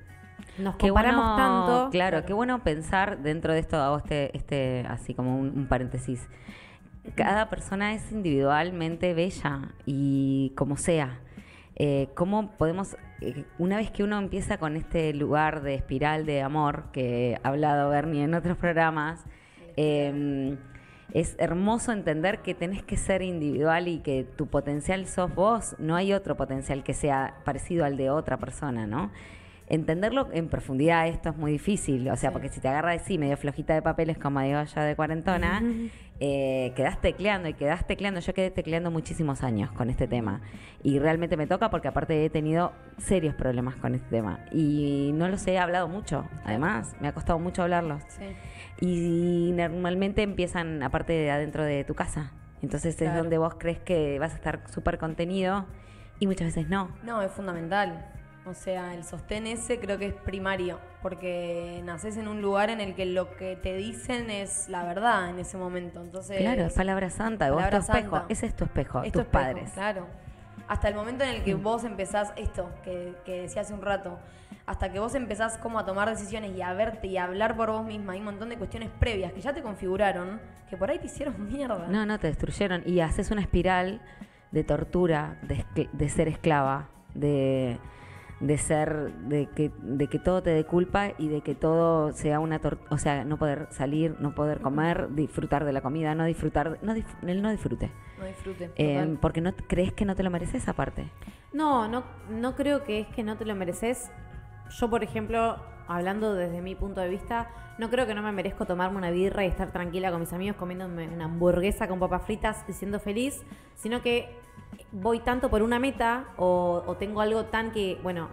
[0.58, 1.90] nos comparamos bueno, tanto.
[1.90, 6.28] Claro, qué bueno pensar dentro de esto, hago este, este así como un, un paréntesis.
[7.14, 11.20] Cada persona es individualmente bella y como sea.
[11.76, 16.40] Eh, ¿Cómo podemos, eh, una vez que uno empieza con este lugar de espiral de
[16.40, 19.24] amor que ha hablado Bernie en otros programas,
[19.76, 20.56] eh,
[21.12, 25.94] es hermoso entender que tenés que ser individual y que tu potencial sos vos, no
[25.94, 29.12] hay otro potencial que sea parecido al de otra persona, ¿no?
[29.68, 33.16] Entenderlo en profundidad esto es muy difícil, o sea, porque si te agarra de sí
[33.16, 35.62] medio flojita de papeles como digo yo de cuarentona,
[36.20, 40.40] eh, quedás tecleando y quedás tecleando, yo quedé tecleando muchísimos años con este tema
[40.82, 45.28] y realmente me toca porque aparte he tenido serios problemas con este tema y no
[45.28, 48.02] los he hablado mucho, además me ha costado mucho hablarlos.
[48.08, 48.36] Sí.
[48.80, 52.32] Y normalmente empiezan aparte de adentro de tu casa.
[52.62, 55.66] Entonces es donde vos crees que vas a estar súper contenido
[56.18, 56.90] y muchas veces no.
[57.02, 58.10] No, es fundamental.
[58.46, 62.80] O sea, el sostén ese creo que es primario, porque naces en un lugar en
[62.80, 66.02] el que lo que te dicen es la verdad en ese momento.
[66.02, 68.26] Entonces, Claro, es palabra santa, vos tu Palabra espejo, santa.
[68.32, 69.70] ese es tu espejo, es tu tus espejo, padres.
[69.72, 70.06] Claro.
[70.68, 71.44] Hasta el momento en el Mm.
[71.44, 74.18] que vos empezás esto, que, que decía hace un rato,
[74.66, 77.70] hasta que vos empezás como a tomar decisiones y a verte y a hablar por
[77.70, 80.98] vos misma, hay un montón de cuestiones previas que ya te configuraron, que por ahí
[80.98, 81.86] te hicieron mierda.
[81.88, 82.82] No, no, te destruyeron.
[82.84, 84.02] Y haces una espiral
[84.52, 87.78] de tortura, de, de ser esclava, de,
[88.46, 92.40] de ser, de que, de que todo te dé culpa y de que todo sea
[92.40, 92.86] una tortura.
[92.90, 96.92] O sea, no poder salir, no poder comer, disfrutar de la comida, no disfrutar, no
[96.92, 97.90] el no disfrute.
[98.18, 98.70] No disfrute.
[98.76, 101.10] Eh, porque no crees que no te lo mereces aparte.
[101.52, 104.10] No, no, no creo que es que no te lo mereces.
[104.70, 105.56] Yo, por ejemplo,
[105.88, 109.44] hablando desde mi punto de vista, no creo que no me merezco tomarme una birra
[109.44, 113.42] y estar tranquila con mis amigos comiéndome una hamburguesa con papas fritas y siendo feliz,
[113.74, 114.28] sino que
[114.92, 118.28] voy tanto por una meta o, o tengo algo tan que, bueno,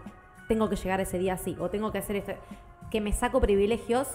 [0.47, 2.33] tengo que llegar ese día así, o tengo que hacer esto,
[2.89, 4.07] que me saco privilegios,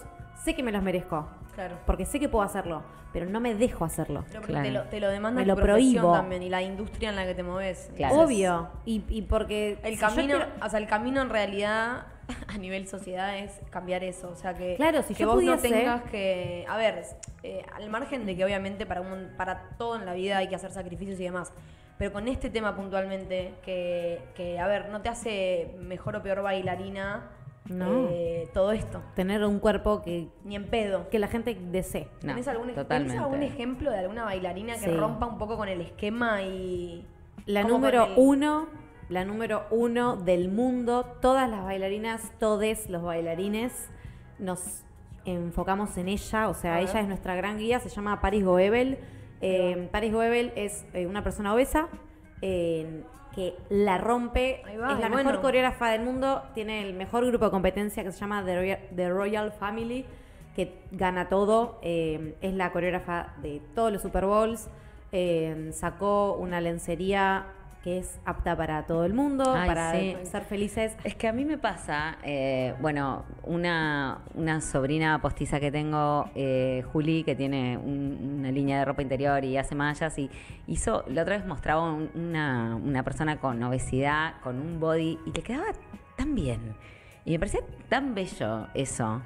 [0.45, 1.77] sé que me los merezco, Claro.
[1.87, 4.25] porque sé que puedo hacerlo, pero no me dejo hacerlo.
[4.29, 4.67] Pero porque Claro.
[4.69, 6.13] te, lo, te lo demanda Me tu lo prohíbo.
[6.13, 7.91] también y la industria en la que te moves.
[7.97, 8.17] Claro.
[8.21, 9.79] Obvio, y, y porque...
[9.83, 12.09] El si camino, quiero- o sea, el camino en realidad
[12.49, 14.29] a nivel sociedad es cambiar eso.
[14.29, 16.67] O sea, que, Claro, si que yo vos no tengas que.
[16.69, 17.05] A ver,
[17.43, 20.57] eh, al margen de que obviamente para, un, para todo en la vida hay que
[20.57, 21.53] hacer sacrificios y demás.
[21.99, 26.43] Pero con este tema puntualmente, que, que, a ver, no te hace mejor o peor
[26.43, 27.31] bailarina
[27.71, 28.09] No.
[28.11, 29.03] eh, todo esto.
[29.15, 31.09] tener un cuerpo que, Ni en pedo.
[31.09, 32.09] que la gente desee.
[32.23, 33.19] No, ¿Tenés, algún, tenés totalmente.
[33.19, 34.91] algún ejemplo de alguna bailarina que Sí.
[34.91, 37.07] rompa un poco con el esquema y.
[37.47, 38.67] La número el- uno,
[39.09, 43.89] la número uno del mundo, todas las bailarinas, todos los bailarines,
[44.39, 44.83] nos
[45.25, 48.99] enfocamos en ella, o sea, ella es nuestra gran guía, se llama Paris Goebel.
[49.41, 51.89] Eh, Paris Goebel es eh, una persona obesa
[52.43, 53.03] eh,
[53.35, 55.43] que la rompe, va, es la mejor bueno.
[55.43, 59.11] coreógrafa del mundo, tiene el mejor grupo de competencia que se llama The Royal, The
[59.11, 60.07] Royal Family,
[60.55, 64.69] que gana todo, eh, es la coreógrafa de todos los Super Bowls,
[65.73, 67.47] sacó una lencería
[67.87, 70.17] que es apta para todo el mundo, Ay, para sí.
[70.25, 70.97] ser felices.
[71.05, 76.83] Es que a mí me pasa, eh, bueno, una, una sobrina postiza que tengo, eh,
[76.93, 80.29] Juli, que tiene un- una línea de ropa interior y hace mallas, y
[80.67, 85.31] hizo, la otra vez mostraba un- una, una persona con obesidad, con un body, y
[85.31, 85.67] le quedaba
[86.17, 86.75] tan bien.
[87.25, 89.23] Y me parecía tan bello eso.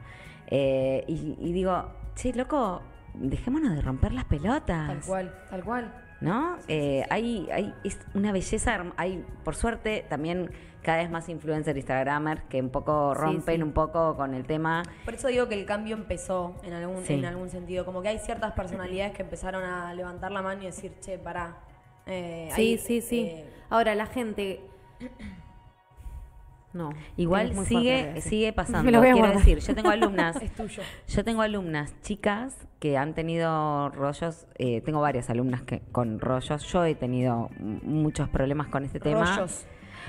[0.49, 2.83] Eh, y, y digo, che, loco,
[3.14, 4.87] dejémonos de romper las pelotas.
[4.87, 5.94] Tal cual, tal cual.
[6.20, 6.59] ¿No?
[6.68, 10.50] Eh, hay, hay es una belleza, hay por suerte también
[10.83, 13.62] cada vez más influencers instagramers que un poco Sí, rompen sí.
[13.62, 14.83] un poco con el tema.
[15.04, 17.14] Por eso digo que el cambio empezó en algún, Sí.
[17.14, 17.85] en algún sentido.
[17.85, 21.56] Como que hay ciertas personalidades que empezaron a levantar la mano y decir, che, pará.
[22.06, 23.20] Eh, Sí, hay, sí, sí.
[23.20, 24.61] eh, Ahora, la gente.
[26.72, 26.90] No.
[27.16, 28.83] Igual sigue, sigue pasando.
[28.85, 29.44] Me lo voy a Quiero guardar.
[29.44, 30.83] decir, yo tengo alumnas, es tuyo.
[31.09, 36.64] yo tengo alumnas chicas que han tenido rollos, eh, tengo varias alumnas que con rollos.
[36.72, 39.37] Yo he tenido muchos problemas con este tema.
[39.37, 39.66] Rollos.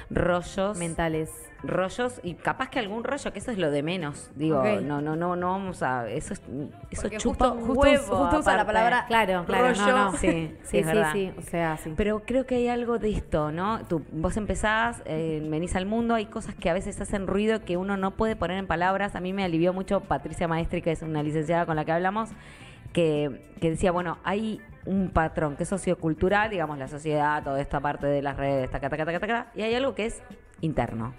[0.09, 0.77] Rollos.
[0.77, 1.31] Mentales.
[1.63, 4.31] rollos y capaz que algún rollo, que eso es lo de menos.
[4.35, 6.09] Digo, no, no, no, no vamos a.
[6.09, 6.41] Eso, es-
[6.89, 8.01] eso Porque chupa justo- un justo huevo.
[8.01, 9.67] us- justo usa la palabra Claro, claro.
[9.67, 9.85] rollo.
[9.85, 10.11] No, no.
[10.17, 11.11] Sí, sí, sí, es sí, verdad.
[11.13, 11.31] sí.
[11.37, 11.93] O sea, sí.
[11.95, 13.85] Pero creo que hay algo de esto, ¿no?
[13.85, 17.77] Tú, vos empezás, eh, venís al mundo, hay cosas que a veces hacen ruido que
[17.77, 19.15] uno no puede poner en palabras.
[19.15, 22.29] A mí me alivió mucho Patricia Maestri, que es una licenciada con la que hablamos,
[22.91, 27.79] que, que decía, bueno, hay un patrón que es sociocultural, digamos, la sociedad, toda esta
[27.79, 30.21] parte de las redes, taca, taca, taca, taca, y hay algo que es
[30.61, 31.13] interno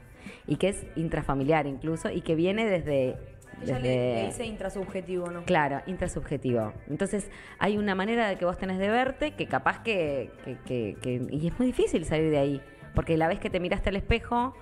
[0.46, 3.16] y que es intrafamiliar incluso y que viene desde...
[3.62, 5.44] Ella le, desde- le dice intrasubjetivo, ¿no?
[5.44, 6.72] Claro, intrasubjetivo.
[6.88, 10.96] Entonces, hay una manera de que vos tenés de verte que capaz que, que- que-
[11.00, 12.60] que- Y es muy difícil salir de ahí.
[12.94, 14.54] Porque la vez que te miraste al espejo,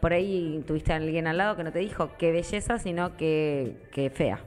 [0.00, 3.76] por ahí tuviste a alguien al lado que no te dijo qué belleza, sino que,
[3.92, 4.40] que fea.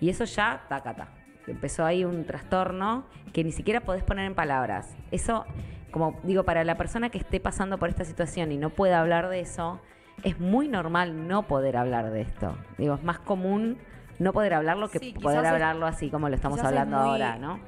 [0.00, 1.08] Y eso ya, tacata.
[1.50, 4.94] Empezó ahí un trastorno que ni siquiera podés poner en palabras.
[5.10, 5.44] Eso,
[5.90, 9.28] como digo, para la persona que esté pasando por esta situación y no pueda hablar
[9.28, 9.80] de eso,
[10.22, 12.56] es muy normal no poder hablar de esto.
[12.78, 13.78] Digo, es más común
[14.18, 17.36] no poder hablarlo que Sí, poder es- hablarlo así como lo estamos hablando muy- ahora,
[17.38, 17.58] ¿no?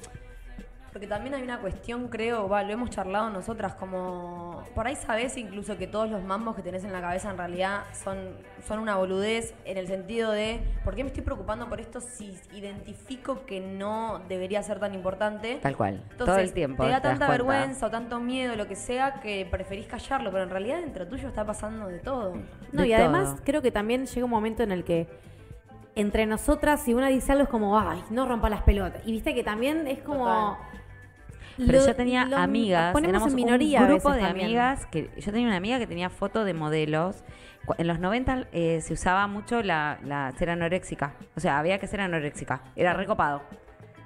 [0.93, 5.39] Porque también hay una cuestión, creo, va, lo hemos charlado nosotras, como por ahí sabes
[5.39, 8.97] incluso que todos los mambos que tenés en la cabeza en realidad son, son una
[8.97, 13.61] boludez en el sentido de, ¿por qué me estoy preocupando por esto si identifico que
[13.61, 15.59] no debería ser tan importante?
[15.63, 16.03] Tal cual.
[16.11, 16.85] Entonces, Todo el tiempo.
[16.85, 20.51] te da tanta vergüenza o tanto miedo, lo que sea, que preferís callarlo, pero en
[20.51, 22.35] realidad dentro tuyo está pasando de todo.
[22.71, 23.45] No, de y además todo.
[23.45, 25.09] creo que también llega un momento en el que
[25.95, 29.03] entre nosotras, si una dice algo es como, ay, no rompa las pelotas.
[29.07, 30.25] Y viste que también es como.
[30.27, 30.72] Total.
[31.57, 34.47] Pero lo- yo tenía lo amigas, éramos en minoría un grupo de también.
[34.47, 37.25] amigas que yo tenía una amiga que tenía foto de modelos.
[37.79, 41.15] En los 90 eh, se usaba mucho la, la ser anoréxica.
[41.37, 42.63] O sea, había que ser anoréxica.
[42.77, 43.43] Era recopado.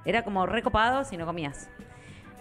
[0.05, 1.69] Era como recopado si no comías.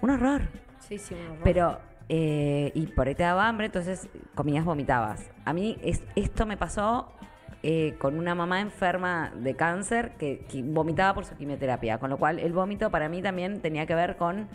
[0.01, 0.41] Un horror.
[0.79, 1.39] Sí, sí, un horror.
[1.43, 5.31] Pero, eh, y por ahí te daba hambre, entonces comías, vomitabas.
[5.45, 7.11] A mí es- esto me pasó
[7.63, 12.17] eh, con una mamá enferma de cáncer que, que vomitaba por su quimioterapia, con lo
[12.17, 14.47] cual el vómito para mí también tenía que ver con...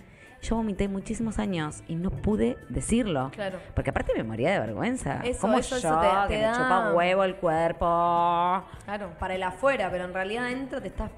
[0.42, 3.30] Yo vomité muchísimos años y no pude decirlo.
[3.34, 3.58] Claro.
[3.74, 5.20] Porque aparte me moría de vergüenza.
[5.22, 8.64] Eso, Como eso, yo, eso te- que te me da- chupa un huevo el cuerpo.
[8.84, 11.10] Claro, para el afuera, pero en realidad adentro te estás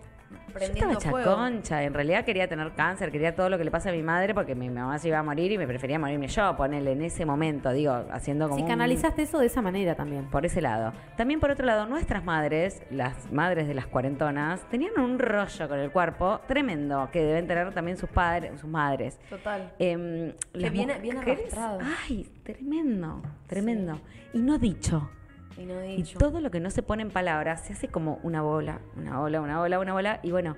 [0.53, 1.31] Yo prendiendo estaba fuego.
[1.31, 4.35] chaconcha, en realidad quería tener cáncer, quería todo lo que le pasa a mi madre
[4.35, 7.25] porque mi mamá se iba a morir y me prefería morirme yo, ponerle en ese
[7.25, 10.27] momento, digo, haciendo como Si un- canalizaste eso de esa manera también.
[10.31, 10.93] por ese lado.
[11.17, 15.79] También por otro lado, nuestras madres, las madres de las cuarentonas, tenían un rollo con
[15.79, 19.19] el cuerpo tremendo que deben tener también sus padres, sus madres.
[19.31, 19.73] Total.
[19.79, 21.81] Em, Que viene- viene arrastrado.
[22.09, 24.01] Ay, tremendo, tremendo.
[24.33, 25.11] Y no dicho.
[25.59, 25.75] Y no
[26.19, 29.41] todo lo que no se pone en palabras se hace como una bola, una bola,
[29.41, 30.21] una bola, una bola.
[30.23, 30.57] Y bueno,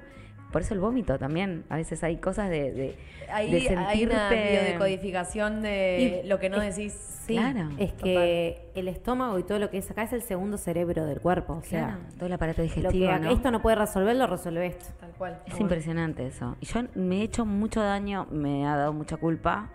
[0.52, 1.64] por eso el vómito también.
[1.68, 2.96] A veces hay cosas de, de,
[3.30, 7.10] Ahí de hay una biodecodificación de Y lo que no es- decís.
[7.24, 10.58] Sí, Claro, es que el estómago y todo lo que es acá es el segundo
[10.58, 11.54] cerebro del cuerpo.
[11.54, 13.30] O sea, Claro, todo el aparato lo digestivo, que ¿no?
[13.30, 14.84] esto no puede resolver, lo resuelve esto.
[15.00, 15.40] Tal cual.
[15.46, 16.54] Es impresionante eso.
[16.60, 19.70] Y yo me he hecho mucho daño, me ha dado mucha culpa.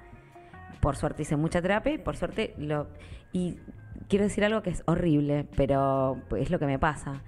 [0.80, 2.86] Por suerte hice mucha terapia y por suerte lo...
[3.34, 3.58] Y
[4.10, 7.22] quiero decir algo que es horrible, pero es lo que me pasa.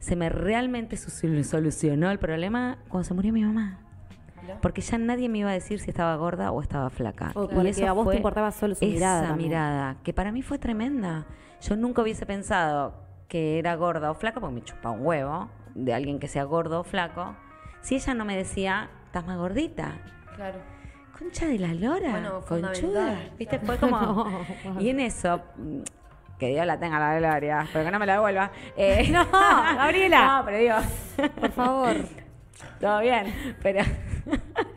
[0.00, 3.80] Se me realmente solucionó el problema cuando se murió mi mamá.
[4.60, 7.30] Porque ya nadie me iba a decir si estaba gorda o estaba flaca.
[7.34, 9.48] O porque a vos te importaba solo su esa mirada también.
[9.50, 11.26] mirada, que para mí fue tremenda.
[11.62, 12.94] Yo nunca hubiese pensado
[13.28, 16.80] que era gorda o flaca, porque me chupa un huevo de alguien que sea gordo
[16.80, 17.34] o flaco,
[17.80, 19.98] si ella no me decía, estás más gordita.
[20.36, 20.58] Claro.
[21.18, 23.18] Concha de la lora, Bueno, conchuda.
[23.38, 23.58] ¿Viste?
[23.60, 24.26] Fue como...
[24.80, 25.40] Y en eso...
[26.44, 28.50] Que Dios la tenga la gloria, pero que no me la devuelva.
[28.76, 30.26] Eh, No, Gabriela.
[30.40, 31.96] No, pero digo, Por favor.
[32.80, 33.82] todo bien, pero...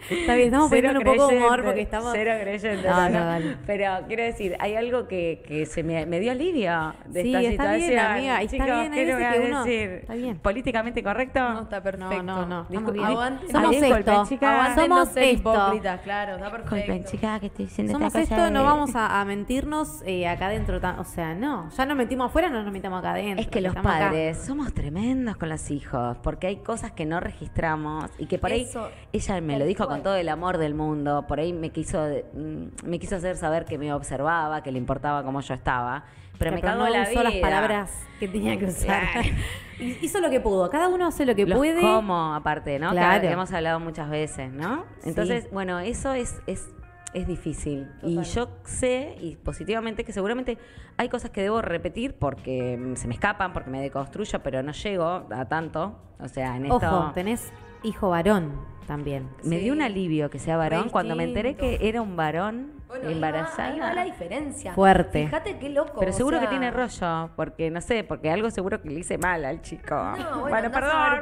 [0.10, 2.12] Está bien, estamos Cero poniendo un poco de humor creyente, porque estamos.
[2.14, 2.88] Cero creyente.
[2.88, 3.56] No, no.
[3.66, 7.50] Pero quiero decir, hay algo que, que se me, me dio alivio de Sí, esta
[7.50, 8.12] está bien, situación.
[8.14, 9.90] amiga, está Chicos, bien, ¿qué le veces voy a que uno- decir?
[9.90, 10.38] está bien.
[10.40, 11.40] ¿Políticamente correcto?
[11.40, 12.24] No, está perfecto.
[12.24, 12.66] No, no, no.
[12.94, 13.06] Bien.
[13.06, 13.52] aguante.
[13.52, 14.26] Somos disculpen, esto.
[14.82, 15.52] Somos ser esto.
[15.54, 17.12] hipócritas, claro, está Disculpen, perfecto.
[17.12, 20.48] chicas, que estoy diciendo Somos esta cosa esto, no vamos a, a mentirnos eh, acá
[20.48, 20.80] adentro.
[21.00, 21.70] O sea, no.
[21.70, 23.42] Ya nos mentimos afuera, no nos mentamos acá adentro.
[23.42, 23.82] Es que los acá.
[23.82, 28.52] padres somos tremendos con los hijos, porque hay cosas que no registramos y que por
[28.52, 28.90] ahí Eso,
[29.38, 31.26] ella me lo dijo con todo el amor del mundo.
[31.28, 32.00] Por ahí me quiso,
[32.34, 36.04] mm, me quiso hacer saber que me observaba, que le importaba cómo yo estaba.
[36.40, 37.24] Pero me cagó no la usó vida.
[37.24, 39.02] las palabras que tenía que usar.
[39.12, 39.30] Claro.
[39.80, 40.70] Hizo lo que pudo.
[40.70, 41.82] Cada uno hace lo que Los puede.
[41.82, 42.90] cómo, aparte, ¿no?
[42.92, 43.28] Que Claro.
[43.28, 44.86] hemos hablado muchas veces, ¿no?
[45.04, 46.70] Entonces, bueno, eso es, es,
[47.14, 47.88] es difícil.
[48.04, 50.58] Y yo sé, y positivamente, que seguramente
[50.98, 54.72] hay cosas que debo repetir porque mm, se me escapan, porque me deconstruyo, pero no
[54.74, 55.96] llego a tanto.
[56.20, 56.76] O sea, en esto...
[56.76, 57.52] Ojo, tenés
[57.84, 59.30] hijo varón también.
[59.44, 63.04] Me dio un alivio que sea varón cuando me enteré que era un varón Bueno,
[63.04, 63.74] ahí va- embarazada.
[63.74, 64.74] ahí va la diferencia.
[64.74, 65.26] Fuerte.
[65.26, 66.00] Fíjate qué loco.
[66.00, 69.00] Pero o seguro que sea, tiene rollo, porque no sé, porque algo seguro que le
[69.02, 69.94] hice mal al chico.
[69.96, 70.72] No, bueno, a pero,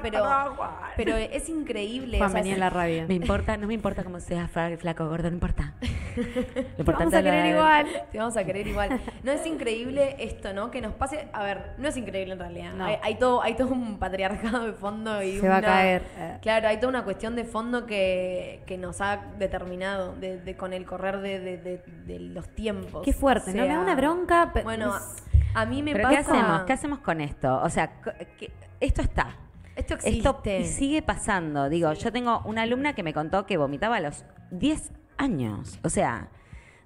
[0.01, 0.69] perdón, Juan.
[0.95, 2.17] pero es increíble.
[2.19, 3.06] Juan o sea, venía es- la rabia.
[3.08, 5.73] Me importa, no me importa cómo sea fra- flaco, gordo, no importa.
[6.15, 7.88] Lo Vamos importante a es la- querer igual.
[8.12, 9.01] Te vamos a querer igual.
[9.23, 10.71] No es increíble esto, ¿no?
[10.71, 11.28] Que nos pase.
[11.34, 12.73] A ver, no es increíble en realidad.
[12.73, 12.86] No.
[12.86, 16.04] Hay, hay todo, hay todo un patriarcado de fondo y Se va a una- caer.
[16.17, 16.38] Eh.
[16.41, 20.74] Claro, hay toda una cuestión de fondo que, que nos ha determinado de, de- con
[20.74, 23.02] el correr de, de- de- de los tiempos.
[23.06, 23.62] Qué fuerte, O ¿no?
[23.62, 24.52] Me da una bronca.
[24.62, 26.15] Bueno, es- a mí me Pero pasa.
[26.15, 26.62] ¿qué hacemos?
[26.63, 27.62] ¿Qué hacemos con esto?
[27.63, 28.02] O sea,
[28.38, 29.38] que- esto está.
[29.78, 30.60] Esto Esto existe.
[30.60, 31.70] y sigue pasando.
[31.70, 35.80] Digo, yo tengo una alumna que me contó que vomitaba a los 10 años.
[35.86, 36.28] O sea,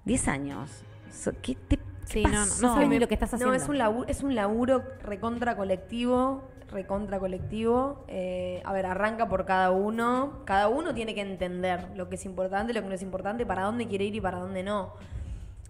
[0.04, 0.84] 10 años.
[1.10, 3.52] So- ¿Qué te Sí, no, no, no sabes ni lo que estás haciendo.
[3.52, 8.04] No, es un laburo, es un laburo recontra colectivo, recontra colectivo.
[8.08, 10.40] Eh, a ver, arranca por cada uno.
[10.44, 13.62] Cada uno tiene que entender lo que es importante, lo que no es importante, para
[13.64, 14.92] dónde quiere ir y para dónde no.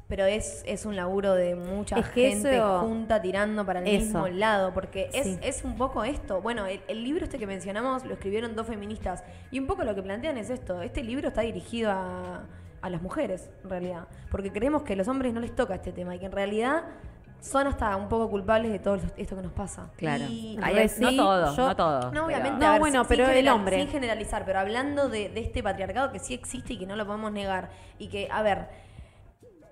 [0.09, 3.87] Pero es, es un laburo de mucha Es que gente eso- junta tirando para el
[3.87, 4.05] eso.
[4.25, 5.39] mismo lado, porque es, Sí.
[5.41, 6.41] es un poco esto.
[6.43, 9.95] Bueno, el, el libro este que mencionamos lo escribieron dos feministas y un poco lo
[9.95, 10.83] que plantean es esto.
[10.83, 12.43] Este libro está dirigido a,
[12.83, 15.93] a las mujeres, en realidad, porque creemos que a los hombres no les toca este
[15.93, 16.83] tema y que en realidad
[17.41, 19.91] son hasta un poco culpables de todo esto que nos pasa.
[19.97, 20.25] Claro.
[20.29, 20.57] Y-
[21.01, 22.01] no todo, yo- no todo.
[22.01, 22.65] no, pero- obviamente.
[22.65, 23.77] No, ver, bueno, sin pero el general- hombre.
[23.81, 27.07] Sin generalizar, pero hablando de, de este patriarcado que sí existe y que no lo
[27.07, 27.71] podemos negar.
[27.99, 28.69] Y que, a ver,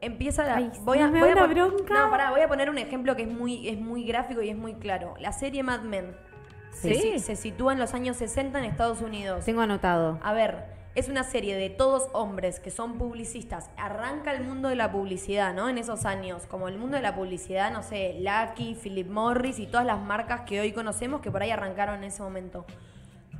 [0.00, 0.56] empieza la.
[0.56, 1.94] Ay, voy a, me voy a una bronca.
[1.94, 4.56] No, pará, voy a poner un ejemplo que es muy, es muy gráfico y es
[4.56, 5.14] muy claro.
[5.18, 6.16] La serie Mad Men.
[6.72, 7.18] Se, Sí.
[7.18, 9.44] se sitúa en los años 60 en Estados Unidos.
[9.44, 10.18] Tengo anotado.
[10.22, 10.64] A ver,
[10.98, 13.70] es una serie de todos hombres que son publicistas.
[13.76, 15.68] Arranca el mundo de la publicidad, ¿no?
[15.68, 19.68] En esos años, como el mundo de la publicidad, no sé, Lucky, Philip Morris y
[19.68, 22.66] todas las marcas que hoy conocemos que por ahí arrancaron en ese momento.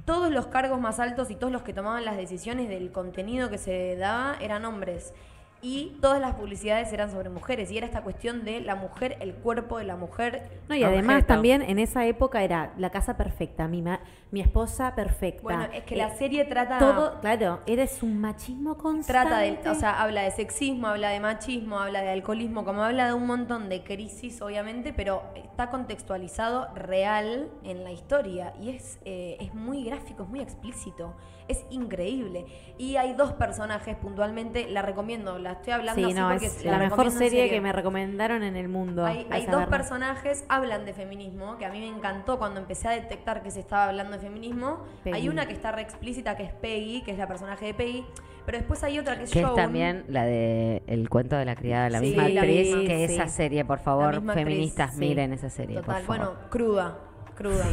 [0.05, 3.59] Todos los cargos más altos y todos los que tomaban las decisiones del contenido que
[3.59, 5.12] se daba eran hombres.
[5.61, 7.71] Y todas las publicidades eran sobre mujeres.
[7.73, 10.49] Y era esta cuestión de la mujer, el cuerpo de la mujer.
[10.68, 11.27] No, y además Objeto.
[11.35, 15.42] también en esa época era la casa perfecta, mi, ma- mi esposa perfecta.
[15.42, 16.79] Bueno, es que Eh, la serie trata.
[16.79, 19.29] Todo, claro, eres un machismo constante.
[19.31, 23.09] Trata de, o sea, habla de sexismo, habla de machismo, habla de alcoholismo, como habla
[23.09, 29.01] de un montón de crisis, obviamente, pero está contextualizado real en la historia y es,
[29.05, 31.14] eh, es muy gráfico, es muy explícito,
[31.48, 32.46] es increíble.
[32.78, 36.64] Y hay dos personajes puntualmente, la recomiendo, la estoy hablando Sí, así no, porque es
[36.64, 39.04] la la mejor serie que me recomendaron en el mundo.
[39.04, 39.66] Hay, hay dos verla.
[39.68, 43.61] personajes, hablan de feminismo, que a mí me encantó cuando empecé a detectar que se
[43.61, 44.84] estaba hablando de feminismo.
[45.04, 45.16] Peggy.
[45.16, 48.04] Hay una que está re explícita, que es Peggy, que es la personaje de Peggy,
[48.46, 51.54] pero después hay otra que es Que es también la de El cuento de la
[51.56, 52.66] criada, la Sí, misma la actriz.
[52.68, 53.14] misma, que sí.
[53.14, 55.00] esa serie, por favor, actriz, feministas, sí.
[55.00, 56.26] miren esa serie, Total, por favor.
[56.34, 56.98] bueno, cruda,
[57.34, 57.66] cruda.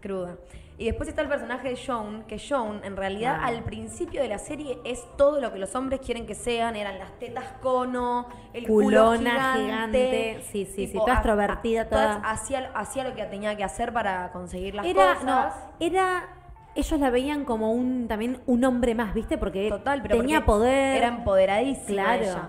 [0.00, 0.36] Cruda.
[0.80, 3.48] Y después está el personaje de Joan, que Joan en realidad Ah.
[3.48, 6.98] al principio de la serie es todo lo que los hombres quieren que sean, eran
[6.98, 12.70] las tetas cono, el Culona culo gigante, gigante, sí, sí, sí, toda extrovertida, toda- Hacía,
[12.74, 15.24] hacía lo que tenía que hacer para conseguir las era, cosas.
[15.24, 15.48] no,
[15.86, 16.28] era,
[16.74, 19.36] ellos la veían como un, también un hombre más, ¿viste?
[19.36, 20.96] Porque Total, pero tenía porque poder.
[20.96, 22.22] Era empoderadísima Claro.
[22.22, 22.48] ella.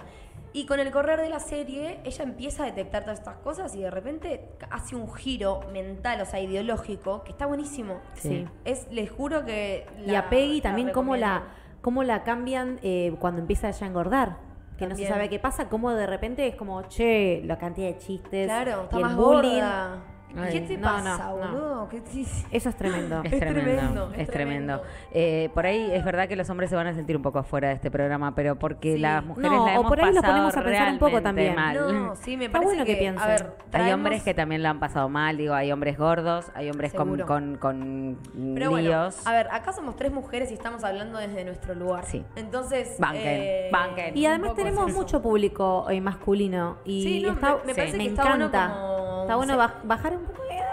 [0.54, 3.82] Y con el correr de la serie, ella empieza a detectar todas estas cosas y
[3.82, 8.02] de repente hace un giro mental, o sea, ideológico, que está buenísimo.
[8.16, 8.46] Sí.
[8.66, 9.86] Es, les juro que.
[10.06, 11.44] y la- a Peggy la también cómo la,
[11.82, 14.38] cómo la cambian eh, cuando empieza ella a engordar.
[14.78, 17.98] Que no se sabe qué pasa, cómo de repente es como, che, la cantidad de
[18.00, 18.48] chistes.
[18.48, 19.52] Claro, está y el más bullying.
[19.54, 19.98] gorda.
[20.38, 21.52] Ay, ¿Qué te no, pasa, no, no.
[21.52, 21.90] boludo?
[21.90, 23.22] ¿Qué te- Eso es tremendo.
[23.24, 24.32] Es, Es tremendo, tremendo, es tremendo.
[24.80, 24.82] tremendo.
[25.12, 27.70] Eh, por ahí es verdad que los hombres se van a sentir un poco afuera
[27.70, 29.00] de este programa, pero porque Sí.
[29.00, 31.12] las mujeres No, la o hemos por ahí los pasado ponemos a pensar un poco
[31.20, 31.56] realmente también.
[31.56, 31.94] mal.
[32.06, 33.24] No, sí, me Está parece bueno que piensen.
[33.24, 36.46] A ver, Hay traemos- hombres que también lo han pasado mal, digo, hay hombres gordos,
[36.54, 37.26] hay hombres con, Seguro.
[37.26, 38.18] con, con
[38.56, 42.06] Pero bueno, a ver, acá somos tres mujeres y estamos hablando desde nuestro lugar.
[42.06, 42.24] Sí.
[42.36, 42.96] Entonces.
[43.00, 44.18] Banquen, banquen.
[44.18, 44.98] Y además tenemos eso.
[45.00, 46.78] mucho público eh, masculino.
[46.86, 48.74] Y Sí, no, está, me- me parece me que está bueno encanta.
[48.76, 50.21] como- está bueno se- baj- bajar un poco.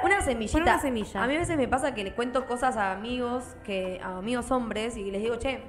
[0.05, 0.59] Una semillita.
[0.61, 1.23] Una semilla.
[1.25, 4.51] A mí a veces me pasa que le cuento cosas a amigos, que a amigos
[4.51, 5.63] hombres, y les digo, che,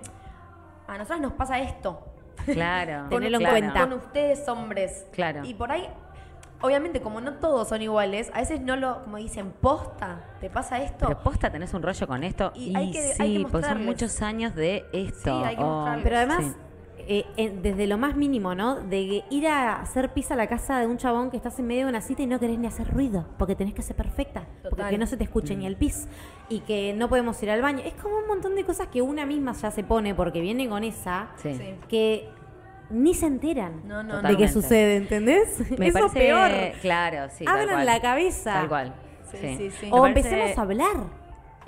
[0.87, 2.05] a nosotras nos pasa esto.
[2.45, 3.07] Claro.
[3.09, 3.57] Tenerlo en claro.
[3.59, 3.79] cuenta.
[3.81, 5.05] Con ustedes hombres.
[5.11, 5.43] Claro.
[5.43, 5.87] Y por ahí,
[6.61, 10.81] obviamente, como no todos son iguales, a veces no lo, como dicen, posta, ¿te pasa
[10.81, 11.07] esto?
[11.07, 12.51] Pero posta tenés un rollo con esto.
[12.55, 15.39] Y Y, hay que- sí, hay que porque son muchos años de esto.
[15.39, 15.87] Sí, hay que Oh.
[16.03, 16.53] Pero además, sí.
[17.11, 18.75] Eh, eh, desde lo más mínimo, ¿no?
[18.81, 21.85] De ir a hacer pis a la casa de un chabón que estás en medio
[21.85, 24.83] de una cita y no querés ni hacer ruido, porque tenés que ser perfecta, porque
[24.91, 25.59] que no se te escuche Mm.
[25.59, 26.07] ni el pis
[26.49, 27.81] y que no podemos ir al baño.
[27.83, 30.83] Es como un montón de cosas que una misma ya se pone porque viene con
[30.83, 31.59] esa, Sí.
[31.89, 32.29] Que
[32.91, 35.59] ni se enteran No, no, de que sucede, ¿entendés?
[35.79, 36.51] Me Eso parece, peor.
[36.81, 37.43] claro, sí.
[37.47, 38.53] Abran la cabeza.
[38.53, 38.93] Tal cual.
[39.31, 39.55] Sí, sí.
[39.57, 39.89] sí, sí.
[39.91, 41.18] O parece- empecemos a hablar.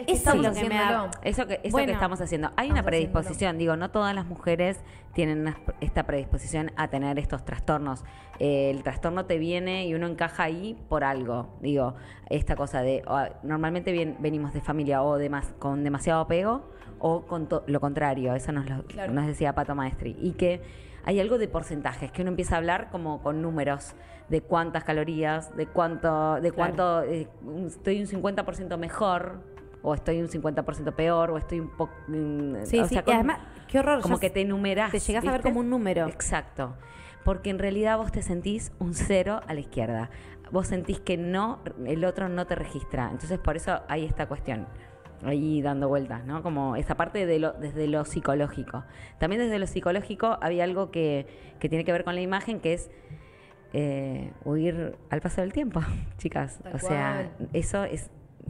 [0.02, 1.12] Es que Eso estamos es lo que me da-.
[1.24, 2.52] Eso que, eso Bueno, que estamos haciendo.
[2.58, 4.80] Hay una predisposición, digo, no todas las mujeres
[5.14, 8.04] tienen una- esta predisposición a tener estos trastornos.
[8.40, 11.50] Eh, el trastorno te viene y uno encaja ahí por algo.
[11.62, 11.96] Digo,
[12.30, 13.04] esta cosa de,
[13.44, 18.34] normalmente bien- venimos de familia o demas- con demasiado apego o con to- lo contrario,
[18.36, 19.12] eso nos, lo- Claro.
[19.14, 20.16] nos decía Pato Maestri.
[20.22, 20.62] Y que
[21.04, 23.94] hay algo de porcentajes, que uno empieza a hablar como con números
[24.30, 27.28] de cuántas calorías, de cuánto, de cuánto eh,
[27.66, 29.44] estoy un 50% mejor,
[29.82, 31.94] o estoy un 50% peor, o estoy un poco...
[32.64, 34.02] Sí, sí, y además, qué horror.
[34.02, 34.92] Como que te enumerás.
[34.92, 36.08] Te llegás a ver como un número.
[36.08, 36.76] Exacto.
[37.24, 40.10] Porque en realidad vos te sentís un cero a la izquierda.
[40.52, 43.10] Vos sentís que no, el otro no te registra.
[43.12, 44.68] Entonces por eso hay esta cuestión
[45.24, 46.42] ahí dando vueltas, ¿no?
[46.42, 48.84] Como esa parte de lo, desde lo psicológico.
[49.20, 51.28] También desde lo psicológico había algo que,
[51.60, 52.90] que tiene que ver con la imagen, que es
[53.74, 55.82] eh, huir al paso del tiempo,
[56.18, 56.60] chicas.
[56.64, 57.50] Tal o sea, cual.
[57.54, 58.10] eso es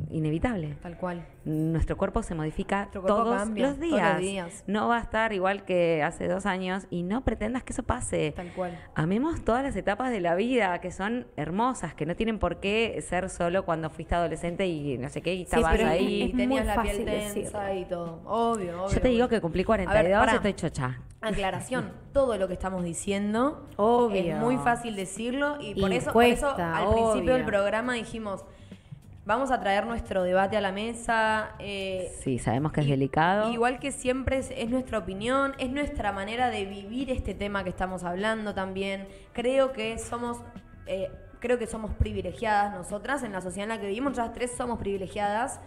[0.09, 0.75] inevitable.
[0.81, 1.25] Tal cual.
[1.45, 4.13] Nuestro cuerpo se modifica cuerpo todos, cambia los todos días.
[4.13, 4.63] los días.
[4.67, 8.33] No va a estar igual que hace dos años y no pretendas que eso pase.
[8.35, 8.77] Tal cual.
[8.95, 13.01] Amemos todas las etapas de la vida que son hermosas, que no tienen por qué
[13.07, 16.23] ser solo cuando fuiste adolescente y no sé qué, y estabas pero es- ahí.
[16.23, 17.73] Y tenías muy la piel decirlo.
[17.75, 18.21] y todo.
[18.25, 18.93] Obvio, obvio.
[18.95, 19.29] Yo te digo obvio.
[19.29, 20.31] que cumplí A 42 ver, pará.
[20.33, 20.99] y estoy chocha.
[21.23, 24.33] Aclaración, todo lo que estamos diciendo Obvio.
[24.33, 27.45] es muy fácil decirlo y por Y eso, por eso cuesta, al principio del obvio.
[27.45, 28.43] programa dijimos,
[29.25, 31.51] vamos a traer nuestro debate a la mesa.
[31.59, 33.51] eh, Sí, sabemos que es delicado.
[33.51, 37.69] Igual que siempre es, es nuestra opinión, es nuestra manera de vivir este tema que
[37.69, 39.07] estamos hablando también.
[39.33, 40.39] Creo que somos,
[40.87, 44.11] eh, creo que somos privilegiadas nosotras en la sociedad en la que vivimos.
[44.11, 45.59] Nosotras tres somos privilegiadas.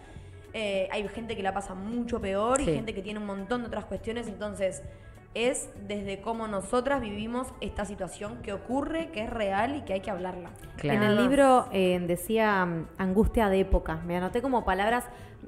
[0.52, 3.66] Eh, hay gente que la pasa mucho peor y gente que tiene un montón de
[3.68, 4.28] otras cuestiones.
[4.28, 4.82] Entonces,
[5.34, 10.00] es desde cómo nosotras vivimos esta situación que ocurre, que es real y que hay
[10.00, 10.50] que hablarla.
[10.76, 11.02] Claro.
[11.02, 14.00] En el libro eh, decía mm, angustia de época.
[14.06, 15.04] Me anoté como palabras.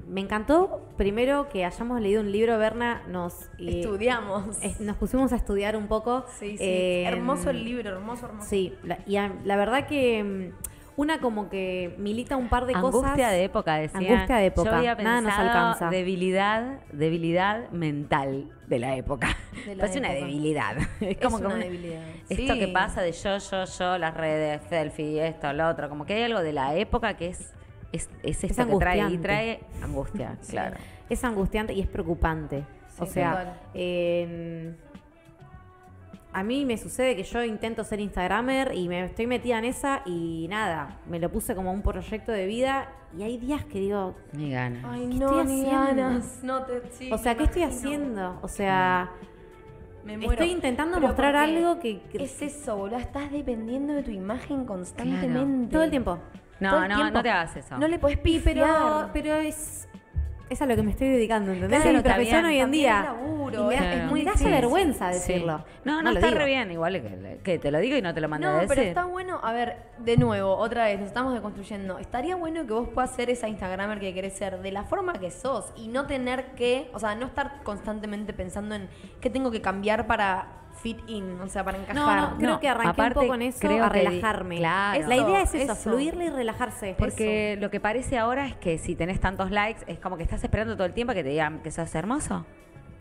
[0.07, 4.57] Me encantó primero que hayamos leído un libro, Berna, nos, eh, Estudiamos.
[4.61, 6.25] es- nos pusimos a estudiar un poco.
[6.37, 6.63] Sí, sí.
[6.63, 8.47] Eh, hermoso el libro, hermoso, hermoso.
[8.47, 12.73] Sí, la, y a- la verdad que mm, una como que milita un par de
[12.73, 13.01] cosas.
[13.03, 13.99] Angustia de época, decía.
[13.99, 15.89] Angustia de época, Yo había nada nos alcanza.
[15.89, 19.29] Debilidad, debilidad mental de la época.
[19.65, 20.75] De la Parece una debilidad.
[20.99, 22.01] Es Es como una debilidad.
[22.27, 22.59] Esto Sí.
[22.59, 25.87] que pasa de yo, yo, yo, las redes, selfie, esto, lo otro.
[25.87, 27.53] Como que hay algo de la época que es,
[27.91, 29.09] es, es esto que trae.
[29.09, 30.51] Y trae angustia, Sí.
[30.51, 30.75] claro.
[31.09, 32.63] Es angustiante y es preocupante.
[32.99, 34.73] o sea, eh,
[36.39, 40.01] a mí me sucede que yo intento ser Instagramer y me estoy metida en esa
[40.05, 44.15] y nada, me lo puse como un proyecto de vida y hay días que digo,
[44.33, 44.83] Ni ganas.
[44.87, 46.01] Ay, ¿Qué no, estoy ni haciendo?
[46.03, 46.39] ganas.
[46.43, 48.37] No te, sí, o sea, ¿qué estoy haciendo?
[48.43, 49.09] O sea,
[50.05, 50.33] Me muero.
[50.33, 52.97] estoy intentando Pero mostrar algo que, que- Es eso, boludo.
[52.99, 55.71] Estás dependiendo de tu imagen constantemente.
[55.73, 56.19] todo el tiempo.
[56.59, 57.13] No, no, tiempo.
[57.13, 57.77] no te hagas eso.
[57.77, 58.43] No le Y pifiar.
[58.53, 59.86] pero, pero es,
[60.49, 61.81] es a lo que me estoy dedicando, ¿entendés?
[61.81, 62.45] Claro, es mi profesión bien.
[62.45, 62.97] hoy en día.
[62.99, 64.51] es laburo, Y me, da- es me muy da difícil.
[64.51, 65.33] vergüenza Sí.
[65.33, 65.65] decirlo.
[65.83, 66.39] No, no, está digo.
[66.39, 66.71] re bien.
[66.71, 68.69] Igual que, que te lo digo y no te lo mando a No, decir.
[68.75, 71.97] pero está bueno, a ver, de nuevo, otra vez, nos estamos deconstruyendo.
[71.99, 75.31] Estaría bueno que vos puedas ser esa Instagramer que querés ser de la forma que
[75.31, 78.87] sos y no tener que, o sea, no estar constantemente pensando en
[79.21, 80.47] qué tengo que cambiar para
[80.81, 81.95] fit in, o sea, para encajar.
[81.95, 84.57] No, no, creo No, que arranqué aparte, un poco en eso creo a que- relajarme.
[84.57, 85.07] claro.
[85.07, 86.95] La idea es Eso, fluirle y relajarse.
[86.97, 90.43] Porque lo que parece ahora es que si tenés tantos likes, es como que estás
[90.43, 92.45] esperando todo el tiempo que te digan que sos hermoso.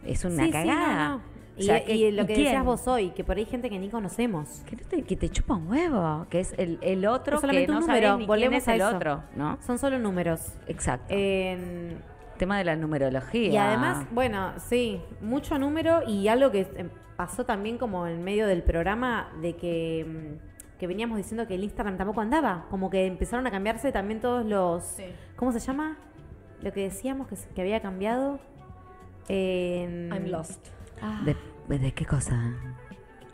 [0.05, 1.09] Es una Sí, sí, cagada.
[1.09, 1.17] no.
[1.17, 2.45] O Y, sea, ¿qué- y lo que quién?
[2.47, 4.63] decías vos hoy, que por ahí hay gente que ni conocemos.
[4.69, 7.47] Que, no te, que te chupa un huevo, que es el, el otro Es que
[7.47, 8.95] solamente no un número, ni quién volvemos es a el eso.
[8.95, 9.59] otro, ¿no?
[9.63, 10.53] Son solo números.
[10.67, 11.07] Exacto.
[11.09, 12.03] En-
[12.37, 13.49] Tema de la numerología.
[13.51, 16.87] y además, bueno, sí, mucho número y algo que eh,
[17.17, 21.65] pasó también como en medio del programa de que, mm, que veníamos diciendo que el
[21.65, 22.67] Instagram tampoco andaba.
[22.71, 24.85] Como que empezaron a cambiarse también todos los...
[24.85, 25.05] Sí.
[25.37, 25.97] ¿Cómo se llama?
[26.63, 28.39] Lo que decíamos que, había cambiado.
[29.29, 30.67] En- I'm lost.
[31.03, 31.23] Ah.
[31.25, 32.55] ¿De, de qué cosa?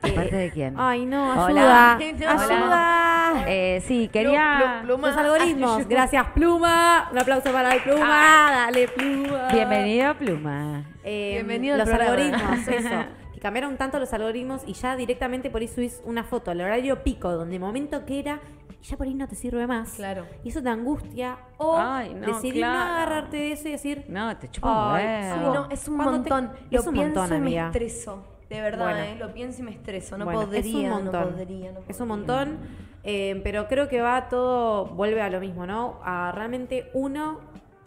[0.03, 0.75] ¿Aparte de quién?
[0.77, 1.97] Ay, no, Hola.
[1.97, 2.35] ayuda.
[2.35, 3.29] Hola.
[3.31, 3.45] Ayuda.
[3.47, 4.81] Eh, sí, quería...
[4.85, 5.09] Pluma.
[5.09, 5.87] Los algoritmos.
[5.89, 7.09] Gracias, Pluma.
[7.13, 8.05] Un aplauso para el Pluma.
[8.09, 8.51] Ah.
[8.67, 9.49] Dale, Pluma.
[9.53, 10.85] Bienvenido, Pluma.
[11.05, 12.13] Eh, Bienvenido Los programa.
[12.15, 13.22] algoritmos, eso.
[13.43, 17.33] Cambiaron tanto los algoritmos y ya directamente por ahí subís una foto al horario pico,
[17.33, 18.41] donde momento que era,
[18.81, 19.95] y ya por ahí no te sirve más.
[19.95, 20.27] Claro.
[20.45, 21.39] Y eso te angustia.
[21.59, 24.47] O Ay, no, decidir no agarrarte de eso y decir, No, te.
[24.47, 25.55] Sí, Huevo.
[25.55, 26.53] no, es un te- montón.
[26.71, 28.25] es lo un pienso montón, y me estreso.
[28.49, 29.01] De verdad, Bueno.
[29.01, 29.17] ¿eh?
[29.19, 30.17] Lo pienso y me estreso.
[30.19, 31.13] No Bueno, podría, es un montón.
[31.31, 32.17] no podría, no Es un podría.
[32.37, 32.59] montón,
[33.03, 35.99] eh, pero creo que va todo, vuelve a lo mismo, ¿no?
[36.05, 37.41] A realmente uno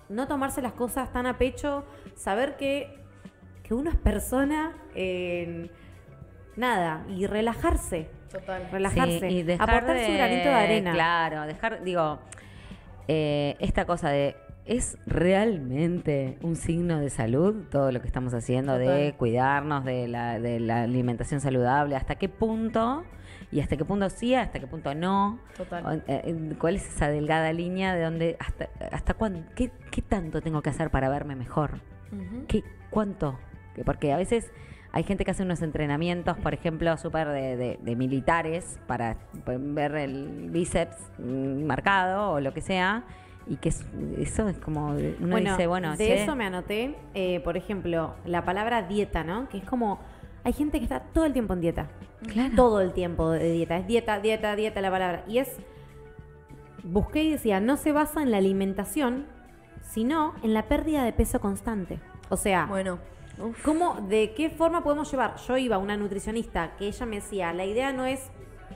[0.10, 1.86] no tomarse las cosas tan a pecho,
[2.16, 3.05] saber que,
[3.68, 5.70] que uno es persona, eh,
[6.56, 8.68] nada, y relajarse, Total.
[8.72, 10.92] relajarse, Sí, y dejar aportar su de- granito de arena.
[10.94, 12.20] Claro, dejar, digo,
[13.08, 14.36] eh, esta cosa de.
[14.66, 20.40] ¿Es realmente un signo de salud todo lo que estamos haciendo de cuidarnos de la,
[20.40, 21.96] de la alimentación saludable?
[21.96, 23.04] ¿Hasta qué punto?
[23.52, 24.34] ¿Y hasta qué punto sí?
[24.34, 25.38] ¿Hasta qué punto no?
[25.56, 26.04] Total.
[26.08, 29.44] Eh, eh, ¿Cuál es esa delgada línea de donde hasta, hasta cuándo?
[29.56, 31.82] ¿Qué, qué tanto tengo que hacer para verme mejor?
[32.48, 33.38] ¿Qué, ¿Cuánto?
[33.76, 34.52] Que- Porque a veces
[34.92, 39.96] hay gente que hace unos entrenamientos, por ejemplo, súper de, de- de militares para ver
[39.96, 43.04] el bíceps mm, marcado o lo que sea.
[43.48, 43.86] Y que es-
[44.18, 44.88] eso es como,
[45.20, 49.48] uno dice, bueno, de che, eso me anoté, eh, por ejemplo, la palabra dieta, ¿no?
[49.50, 50.00] Que es como,
[50.44, 51.88] hay gente que está todo el tiempo en dieta.
[52.28, 52.56] Claro.
[52.56, 53.78] Todo el tiempo de dieta.
[53.78, 55.24] Es dieta, dieta, dieta la palabra.
[55.28, 55.56] Y es,
[56.84, 59.26] busqué y decía, no se basa en la alimentación,
[59.82, 62.00] sino en la pérdida de peso constante.
[62.30, 62.98] O sea, Bueno.
[63.64, 65.36] ¿Cómo, de qué forma podemos llevar?
[65.48, 68.22] Yo iba a una nutricionista que ella me decía, la idea no es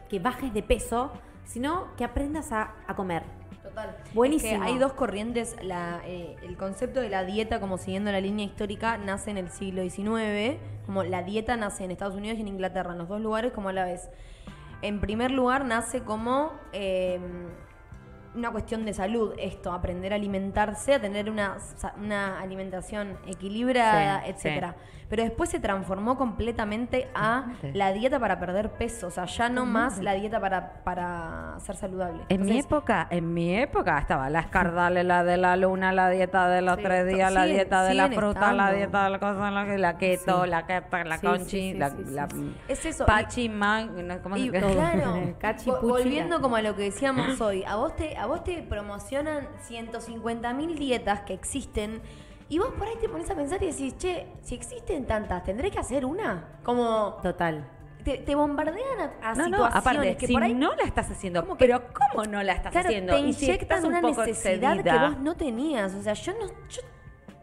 [0.10, 1.12] que bajes de peso,
[1.45, 3.24] sino que aprendas a, a comer.
[3.64, 3.95] Total.
[4.14, 4.53] Buenísimo.
[4.53, 5.55] Es que hay dos corrientes.
[5.62, 9.49] La, eh, el concepto de la dieta, como siguiendo la línea histórica, nace en el
[9.49, 10.57] siglo XIX.
[10.86, 13.70] Como la dieta nace en Estados Unidos y en Inglaterra, en los dos lugares como
[13.70, 14.10] a la vez.
[14.82, 17.20] En primer lugar, nace como eh,
[18.36, 21.57] una cuestión de salud, esto, aprender a alimentarse, a tener una,
[21.97, 24.75] una alimentación equilibrada, Sí, etcétera.
[25.09, 29.65] Pero después se transformó completamente a la dieta para perder peso, o sea, ya no
[29.65, 32.23] más la dieta para, para ser saludable.
[32.30, 36.47] En mi época, en mi época estaba la escardale, la de la luna, la dieta
[36.47, 39.97] de los tres días, la dieta de la fruta, la dieta de la cosa, la,
[39.97, 42.27] keto, la keto, la conchi, la, la.
[42.67, 43.07] Es eso.
[43.07, 47.77] pachi, man, ¿cómo se Y, claro, Cachi, volviendo como a lo que decíamos hoy, a
[47.77, 52.01] vos te, a vos te promocionan 150 mil dietas que existen
[52.49, 55.70] y vos por ahí te pones a pensar y decís, che, si existen tantas, ¿tendré
[55.72, 56.59] que hacer una?
[56.63, 57.67] Como Total.
[58.03, 60.84] te, te bombardean a, a No, no, situaciones aparte, que si por ahí no la
[60.84, 63.13] estás haciendo, ¿Cómo que- pero ¿cómo no la estás claro, haciendo?
[63.13, 65.93] te Y si un una necesidad que vos no tenías.
[65.93, 66.82] O sea, yo no, yo,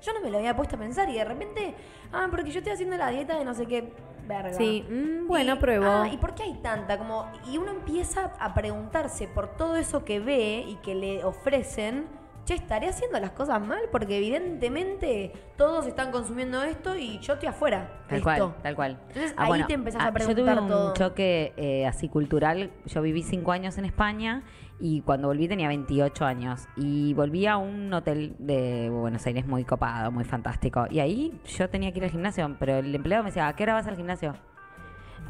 [0.02, 1.74] yo no me lo había puesto a pensar y de repente,
[2.12, 3.92] ah, porque yo estoy haciendo la dieta de no sé qué
[4.26, 4.52] verga.
[4.54, 5.86] Sí, mm, bueno, Y, pruebo.
[5.86, 6.98] ah, ¿Y por qué hay tanta?
[6.98, 12.06] Como, y uno empieza a preguntarse por todo eso que ve y que le ofrecen.
[12.44, 13.80] Che, ¿estaré haciendo las cosas mal?
[13.90, 18.04] Porque evidentemente todos están consumiendo esto y yo estoy afuera.
[18.08, 18.98] Tal cual, tal cual.
[19.08, 20.94] Entonces, ahí te empezás a ah, Yo preguntar tuve un todo.
[20.94, 22.70] choque eh, así cultural.
[22.84, 24.44] Yo viví cinco años en España
[24.78, 26.68] y cuando volví tenía 28 años.
[26.76, 30.86] Y volví a un hotel de Buenos Aires muy copado, muy fantástico.
[30.90, 33.62] Y ahí yo tenía que ir al gimnasio, pero el empleado me decía, ¿a qué
[33.62, 34.34] hora vas al gimnasio?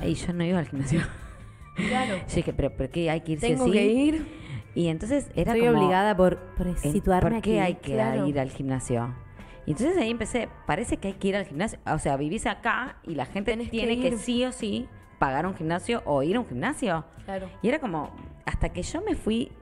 [0.03, 1.01] Y yo no iba al gimnasio.
[1.76, 2.16] Claro.
[2.28, 3.72] Yo dije, ¿pero por qué hay que ir sí o Tengo sí?".
[3.72, 4.26] que ir.
[4.74, 5.78] Y entonces era Estoy como...
[5.80, 6.38] obligada por,
[6.76, 7.72] situarme ¿Por qué aquí.
[7.72, 8.26] hay que claro.
[8.26, 9.14] ir al gimnasio?
[9.64, 11.78] Y entonces ahí empecé, parece que hay que ir al gimnasio.
[11.86, 14.86] O sea, vivís acá y la gente Tenés tiene que, sí o sí
[15.18, 17.05] pagar un gimnasio o ir a un gimnasio.
[17.24, 17.49] Claro.
[17.62, 18.11] Y era como,
[18.47, 19.53] hasta que yo me fui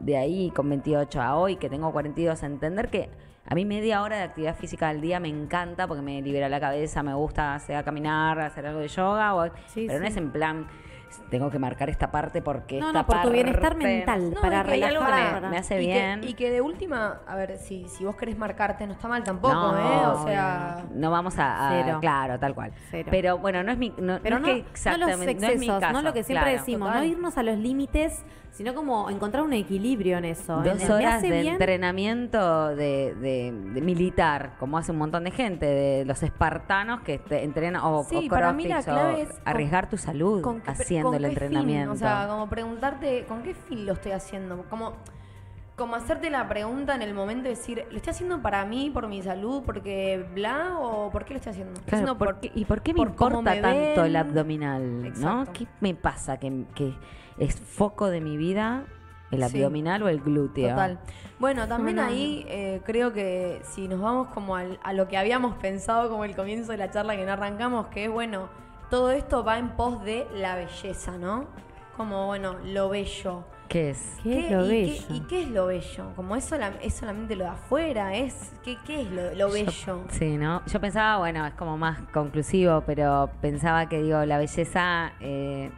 [0.00, 3.08] de ahí con 28 a hoy, que tengo 42, a entender que
[3.46, 6.60] a mí media hora de actividad física al día me encanta porque me libera la
[6.60, 10.30] cabeza, me gusta sea caminar, hacer algo de yoga, o- Sí, pero no es en
[10.30, 10.66] plan,
[11.30, 14.40] tengo que marcar esta parte porque No, esta no, por tu bienestar parte- mental, No,
[14.40, 15.42] para relajar.
[15.42, 16.20] me- me hace y bien.
[16.20, 19.22] Que, y que de última, a ver, si, si vos querés marcarte, no está mal
[19.24, 20.06] tampoco, No, ¿eh?
[20.06, 20.84] O sea.
[20.92, 22.72] no vamos a, a- claro, tal cual.
[22.90, 23.08] Cero.
[23.10, 25.48] Pero bueno, no es mi, no, Pero no, no, es que no los exactamente, excesos,
[25.48, 26.58] no, es mi caso, lo que siempre claro.
[26.58, 27.02] decimos, Total.
[27.02, 30.60] no irnos a los límites, sino como encontrar un equilibrio en eso.
[30.62, 35.66] Dos horas de bien, entrenamiento de, de- de militar, como hace un montón de gente,
[35.66, 39.40] de los espartanos que te entrenan, o, Sí, o para mí la clave es con-
[39.44, 41.42] arriesgar tu salud ¿Con qué- haciendo con el qué fin?
[41.44, 41.92] entrenamiento.
[41.92, 44.64] O sea, como preguntarte, ¿con qué fin lo estoy haciendo?
[44.68, 44.92] Como,
[45.76, 49.08] como hacerte la pregunta en el momento de decir, ¿lo estoy haciendo para mí, por
[49.08, 51.72] mi salud, porque bla, o por qué lo estoy haciendo?
[51.72, 55.12] ¿Lo estoy Claro, haciendo ¿por ¿Y por qué me por importa me tanto el abdominal?
[55.20, 55.46] ¿no?
[55.52, 56.36] ¿Qué me pasa?
[56.36, 56.92] ¿Que, que
[57.38, 58.84] es foco de mi vida
[59.30, 59.56] el Sí.
[59.58, 60.70] abdominal o el glúteo?
[60.70, 60.98] Total.
[61.38, 65.06] Bueno, también No, no, ahí eh, creo que si nos vamos como al- a lo
[65.08, 68.48] que habíamos pensado como el comienzo de la charla que no arrancamos, que es bueno,
[68.90, 71.46] todo esto va en pos de la belleza, ¿no?
[71.96, 73.44] como, bueno, lo bello.
[73.70, 74.16] ¿Qué es?
[74.24, 75.04] ¿Qué es lo y bello?
[75.08, 76.12] Qué, ¿Y qué es lo bello?
[76.16, 80.04] Como es, sola- es solamente lo de afuera, es ¿qué, qué es lo, lo bello?
[80.10, 80.66] Sí, ¿no?
[80.66, 85.70] Yo pensaba, bueno, es como más conclusivo, pero pensaba que, digo, la belleza, eh,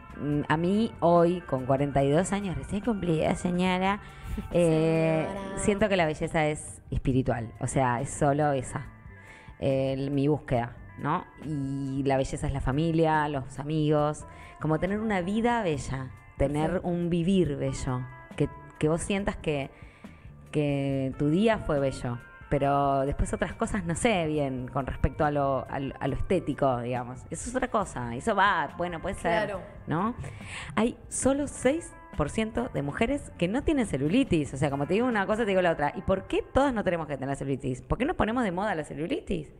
[0.49, 3.99] a mí hoy, con 42 años, recién cumplida, señora,
[4.51, 5.57] eh, Señora.
[5.59, 8.87] siento que la belleza es espiritual, o sea, es solo esa,
[9.61, 11.25] mi búsqueda, ¿no?
[11.45, 14.25] Y la belleza es la familia, los amigos,
[14.59, 18.01] como tener una vida bella, tener un vivir bello,
[18.35, 19.69] que, que vos sientas que,
[20.51, 22.17] que tu día fue bello,
[22.49, 26.15] pero después otras cosas no sé bien con respecto a lo, a lo- a lo
[26.15, 27.21] estético, digamos.
[27.31, 29.61] Eso es otra cosa, eso va, bueno, puede ser, Claro.
[29.87, 30.15] ¿no?
[30.75, 35.25] Hay solo 6% de mujeres que no tienen celulitis, o sea, como te digo una
[35.25, 35.93] cosa, te digo la otra.
[35.95, 37.81] ¿Y por qué todas no tenemos que tener celulitis?
[37.81, 39.51] ¿Por qué nos ponemos de moda la celulitis?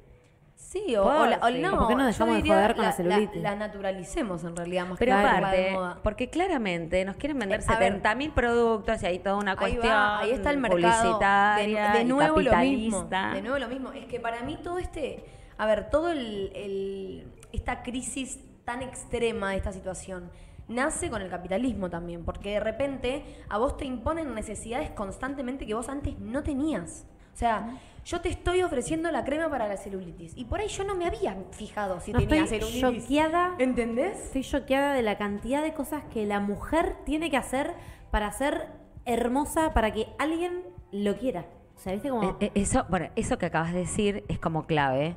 [0.64, 1.59] Sí, o, la- o sí.
[1.61, 3.41] no, ¿Por qué no yo dejamos de joder con la la, celulitis?
[3.43, 7.89] La, naturalicemos en realidad, más Pero aparte, porque claramente nos quieren vender Eh, a ver.
[7.93, 10.88] 70 mil productos y hay toda una Ahí cuestión va, ahí está el mercado de,
[11.09, 13.03] publicitaria de y nuevo lo mismo.
[13.03, 13.91] De nuevo lo mismo.
[13.91, 15.24] Es que para mí todo este,
[15.57, 20.32] a ver, todo el, el- esta crisis tan extrema de esta situación
[20.68, 25.74] nace con el capitalismo también, porque de repente a vos te imponen necesidades constantemente que
[25.76, 27.05] vos antes no tenías.
[27.34, 30.84] O sea, yo te estoy ofreciendo la crema para la celulitis y por ahí yo
[30.84, 33.04] no me había fijado si No, tenía estoy celulitis.
[33.04, 33.56] choqueada.
[33.60, 34.18] ¿Entendés?
[34.26, 37.74] Estoy choqueada de la cantidad de cosas que la mujer tiene que hacer
[38.12, 38.68] para ser
[39.06, 41.45] hermosa, para que alguien lo quiera.
[41.76, 42.30] O sea, ¿viste como...?
[42.30, 45.16] Eh, eh, Eso, bueno, eso que acabas de decir es como clave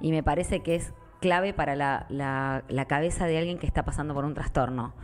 [0.00, 3.84] y me parece que es clave para la, la- la cabeza de alguien que está
[3.84, 4.94] pasando por un trastorno.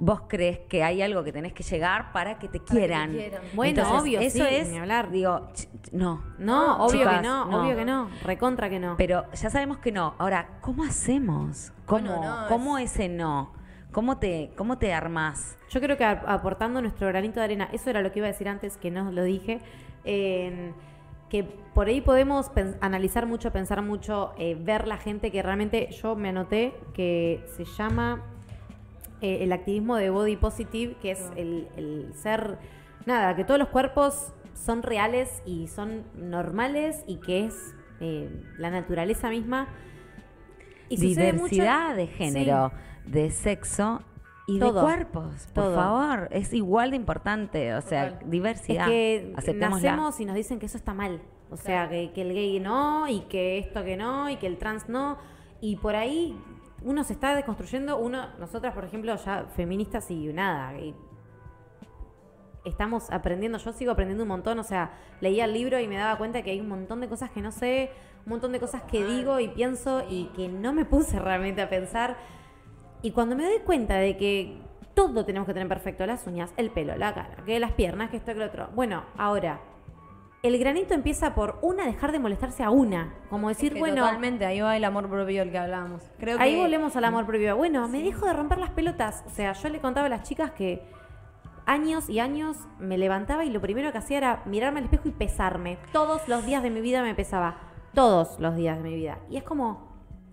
[0.00, 3.16] Vos crees que hay algo que tenés que llegar para que te que quieran.
[3.54, 5.10] Bueno, obvio, eso sí, es, ni hablar.
[5.10, 5.48] digo,
[5.90, 6.22] no.
[6.38, 8.08] no, obvio chicas, que no, obvio que no.
[8.22, 8.96] Recontra que no.
[8.96, 10.14] Pero ya sabemos que no.
[10.18, 11.72] Ahora, ¿cómo hacemos?
[11.84, 13.52] ¿Cómo, Bueno, no, ¿cómo ese no?
[13.90, 15.56] ¿Cómo te, cómo te armás?
[15.70, 18.48] Yo creo que aportando nuestro granito de arena, eso era lo que iba a decir
[18.48, 19.60] antes, que no lo dije,
[20.04, 20.72] eh,
[21.28, 26.16] que por ahí podemos analizar mucho, pensar mucho, eh, ver la gente que realmente, yo
[26.16, 28.22] me anoté que se llama
[29.20, 32.58] eh, el activismo de body positive, que es el, el ser,
[33.06, 38.70] nada, que todos los cuerpos son reales y son normales y que es eh, la
[38.70, 39.68] naturaleza misma.
[40.88, 42.12] Y sucede mucho- Diversidad de Sí.
[42.14, 42.72] género,
[43.06, 44.02] de sexo
[44.46, 45.48] y Todo, de cuerpos.
[45.52, 45.74] Por todo.
[45.74, 47.74] favor, es igual de importante.
[47.74, 48.30] O sea, Total.
[48.30, 48.84] diversidad.
[48.84, 49.90] Es que Aceptémosla.
[49.90, 51.20] nacemos y nos dicen que eso está mal.
[51.50, 54.58] O sea, que, que el gay no, y que esto que no, y que el
[54.58, 55.18] trans no.
[55.60, 56.38] Y por ahí
[56.82, 57.98] uno se está desconstruyendo.
[57.98, 60.78] Uno, nosotras, por ejemplo, ya feministas y nada.
[60.78, 60.94] y
[62.64, 64.58] estamos aprendiendo, yo sigo aprendiendo un montón.
[64.58, 67.30] O sea, leía el libro y me daba cuenta que hay un montón de cosas
[67.30, 67.90] que no sé,
[68.26, 71.68] un montón de cosas que digo y pienso y que no me puse realmente a
[71.68, 72.16] pensar.
[73.02, 74.60] Y cuando me doy cuenta de que
[74.94, 78.16] todo tenemos que tener perfecto, las uñas, el pelo, la cara, que las piernas, que
[78.16, 78.68] esto, que lo otro.
[78.74, 79.60] Bueno, ahora,
[80.42, 83.14] el granito empieza por una, dejar de molestarse a una.
[83.28, 86.02] Como decir, Es que bueno, Totalmente, ahí va el amor propio del que hablábamos.
[86.18, 87.56] Creo ahí que volvemos al amor propio.
[87.56, 89.24] Bueno, me dejo de romper las pelotas.
[89.26, 90.82] O sea, yo le contaba a las chicas que
[91.66, 95.12] años y años me levantaba y lo primero que hacía era mirarme al espejo y
[95.12, 95.78] pesarme.
[95.92, 97.58] Todos los días de mi vida me pesaba.
[97.92, 99.18] Todos los días de mi vida.
[99.28, 99.88] Y es como,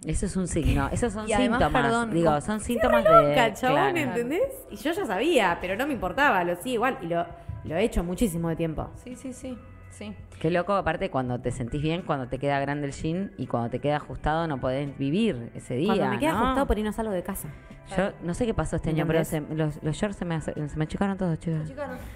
[0.06, 0.88] Eso es un signo.
[0.92, 1.84] Esos son Y además, síntomas.
[1.84, 3.10] perdón, digo, son síntomas de.
[3.10, 3.98] loca, chabón, claro.
[3.98, 4.54] ¿entendés?
[4.70, 7.00] Y yo ya sabía, pero no me importaba, lo sí igual.
[7.02, 7.26] Y lo,
[7.64, 8.88] lo he hecho muchísimo de tiempo.
[9.04, 9.58] Sí, sí, sí.
[9.98, 10.14] Sí.
[10.42, 13.70] Qué loco, aparte, cuando te sentís bien, cuando te queda grande el jean y cuando
[13.70, 15.88] te queda ajustado, no podés vivir ese día.
[15.88, 16.44] Cuando me queda ¿no?
[16.44, 17.48] ajustado por ahí no salgo de casa.
[17.96, 20.54] Yo no sé qué pasó este año, pero se- los, los shorts se me, hace-
[20.54, 21.70] se me achicaron todos, chicos.
[21.70, 21.76] La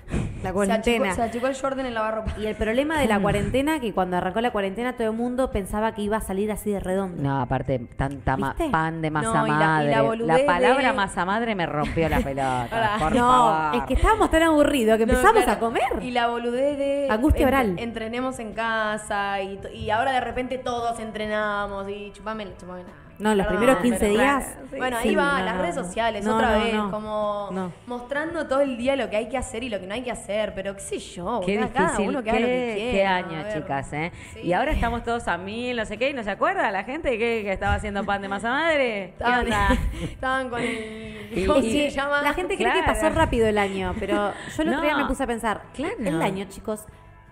[0.10, 1.14] Se achicó, cuarentena.
[1.16, 2.34] se achicó el Jordan en lavarropa.
[2.40, 5.94] Y el problema de la cuarentena, que cuando arrancó la cuarentena todo el mundo pensaba
[5.94, 7.22] que iba a salir así de redondo.
[7.22, 8.36] No, aparte, tanta
[8.72, 9.60] pan de masa No, y la- y
[9.94, 10.18] madre.
[10.26, 12.68] la palabra de- masa madre me rompió la pelota.
[13.00, 13.76] Por no, favor.
[13.76, 15.52] es que estábamos tan aburridos que No, empezamos claro.
[15.52, 15.84] a comer.
[16.04, 17.08] Y la boludez de.
[17.12, 17.76] Angustia oral.
[17.78, 22.84] Entrenemos en casa y, y ahora de repente todos entrenamos y chupame, chupame
[23.20, 24.56] No, los Perdón, primeros 15 pero- días.
[24.78, 26.92] Bueno, sí, ahí va, no, las no, redes sociales, No, otra no, vez, no.
[26.92, 27.72] como No.
[27.86, 30.12] mostrando todo el día lo que hay que hacer y lo que no hay que
[30.12, 32.76] hacer, pero qué sé yo, Qué boluda, cada difícil, uno que qué, haga lo que
[32.78, 33.54] qué quiera, año, a ver.
[33.62, 34.12] chicas, ¿eh?
[34.36, 34.40] Sí.
[34.44, 37.12] Y ahora estamos todos a mil, no sé qué, y no se acuerda la gente
[37.18, 38.78] que, que estaba haciendo pan de masa madre.
[39.18, 39.48] ¿Qué Estaban,
[40.02, 41.30] estaban con el.
[41.36, 42.22] Y- ¿Cómo y- se llama?
[42.24, 42.94] La gente cree que Claro.
[43.00, 45.94] pasó rápido el año, pero yo el otro día me puse a pensar, claro.
[46.00, 46.86] el año, chicos,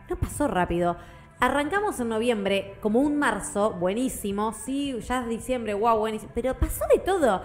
[0.09, 0.97] no pasó rápido.
[1.39, 6.83] Arrancamos en noviembre como un marzo, buenísimo, sí, ya es diciembre, wow, buenísimo, pero pasó
[6.91, 7.41] de todo.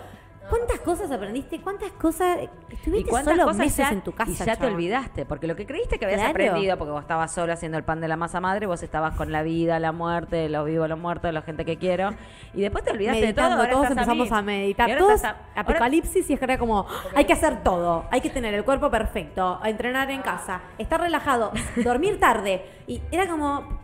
[0.51, 1.61] ¿Cuántas cosas aprendiste?
[1.61, 2.37] ¿Cuántas cosas
[2.71, 4.31] ¿Y estuviste cuántas solo cosas meses ya, en tu casa?
[4.31, 5.25] y ya te olvidaste?
[5.25, 6.31] Porque lo que creíste que habías Claro.
[6.33, 9.31] aprendido, porque vos estabas solo haciendo el pan de la masa madre, vos estabas con
[9.31, 12.11] la vida, la muerte, los vivos, los muertos, la gente que quiero,
[12.55, 13.77] y después te olvidaste Meditando, de todo.
[13.83, 14.99] todos empezamos a, meditar.
[14.99, 18.07] Todos, a- apocalipsis y es que era como, hay que hacer todo.
[18.11, 21.53] Hay que tener el cuerpo perfecto, entrenar en casa, estar relajado,
[21.85, 22.65] dormir tarde.
[22.89, 23.82] Y era como,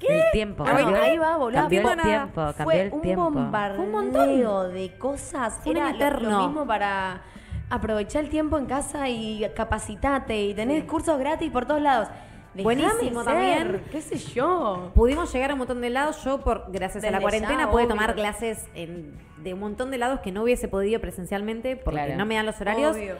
[0.00, 0.20] ¿qué?
[0.20, 0.64] El tiempo.
[0.66, 1.60] Ahí, cambió- ahí va, boludo.
[1.60, 3.24] Cambió el tiempo, cambió Fue el un tiempo.
[3.30, 4.74] bombardeo Un montón.
[4.74, 5.58] de cosas.
[5.62, 6.30] Fue un Era año lo- eterno.
[6.30, 7.22] Lo, mismo para
[7.70, 12.08] aprovechar el tiempo en casa y capacitate y tenés cursos gratis por todos lados.
[12.54, 13.84] Dejame Buenísimo ser, también.
[13.92, 14.90] qué sé yo.
[14.94, 16.24] Pudimos llegar a un montón de lados.
[16.24, 17.94] Yo, por gracias a la cuarentena, ya, pude obvio.
[17.94, 22.16] tomar clases en- de un montón de lados que no hubiese podido presencialmente porque Claro.
[22.16, 22.96] no me dan los horarios.
[22.96, 23.16] Obvio.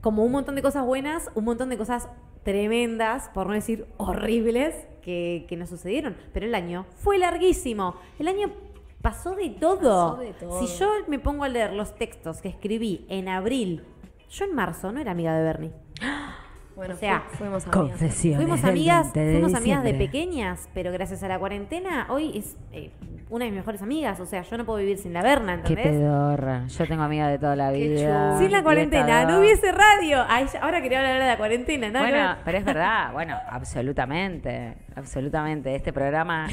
[0.00, 2.08] Como un montón de cosas buenas, un montón de cosas
[2.44, 4.74] tremendas, por no decir horribles,
[5.08, 6.14] que, que nos sucedieron.
[6.34, 7.94] Pero el año fue larguísimo.
[8.18, 8.52] El año
[9.00, 10.10] pasó de todo.
[10.10, 10.60] Pasó de todo.
[10.60, 13.84] Si yo me pongo a leer los textos que escribí en abril,
[14.28, 15.72] yo en marzo no era amiga de Bernie.
[16.78, 17.76] Bueno, O sea, fu- fuimos amigas.
[17.90, 18.40] Confesiones.
[18.40, 22.56] Fuimos amigas, 20 de fuimos amigas de pequeñas, pero gracias a la cuarentena, hoy es
[22.72, 22.92] eh,
[23.30, 24.20] una de mis mejores amigas.
[24.20, 25.86] O sea, yo no puedo vivir sin la Berna, Qué ¿entendés?
[26.00, 26.66] pedorra.
[26.68, 28.38] Yo tengo amigas de toda la Qué vida.
[28.38, 30.24] Sin la cuarentena, no hubiese radio.
[30.28, 31.98] Ay, ahora quería hablar de la cuarentena, ¿no?
[31.98, 32.36] Bueno, No.
[32.44, 35.74] pero es verdad, bueno, absolutamente, absolutamente.
[35.74, 36.46] Este programa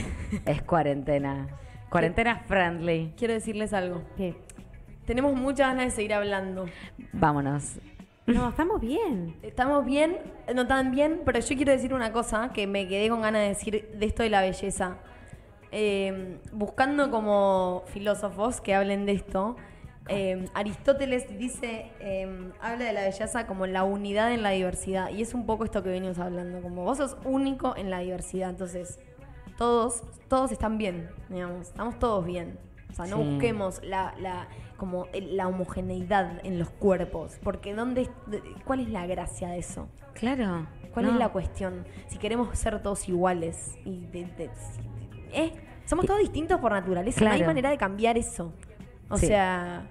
[0.46, 1.48] es cuarentena.
[1.90, 3.14] Cuarentena friendly.
[3.16, 4.02] Quiero decirles algo.
[4.18, 4.34] ¿Qué?
[5.06, 6.66] Tenemos muchas ganas de seguir hablando.
[7.14, 7.78] Vámonos.
[8.28, 9.36] No, estamos bien.
[9.44, 10.18] Estamos bien,
[10.54, 13.48] no tan bien, pero yo quiero decir una cosa que me quedé con ganas de
[13.50, 14.98] decir de esto de la belleza.
[15.72, 19.58] Eh, buscando como filósofos que hablen de esto,
[20.08, 25.10] eh, Aristóteles dice, eh, habla de la belleza como la unidad en la diversidad.
[25.12, 28.50] Y es un poco esto que venimos hablando, como vos sos único en la diversidad.
[28.50, 29.00] Entonces,
[29.56, 32.58] todos, todos están bien, digamos, estamos todos bien.
[32.96, 33.30] Sea, no Sí.
[33.30, 38.10] busquemos la, la, como la homogeneidad en los cuerpos, porque ¿dónde,
[38.64, 39.88] ¿cuál es la gracia de eso?
[40.14, 40.66] Claro.
[40.94, 41.12] ¿Cuál no.
[41.12, 41.86] es la cuestión?
[42.08, 44.50] Si queremos ser todos iguales y de- de-
[45.34, 45.52] ¿eh?
[45.86, 48.54] Somos todos distintos por naturaleza, no hay manera de cambiar eso.
[49.10, 49.28] O Sí.
[49.28, 49.88] sea,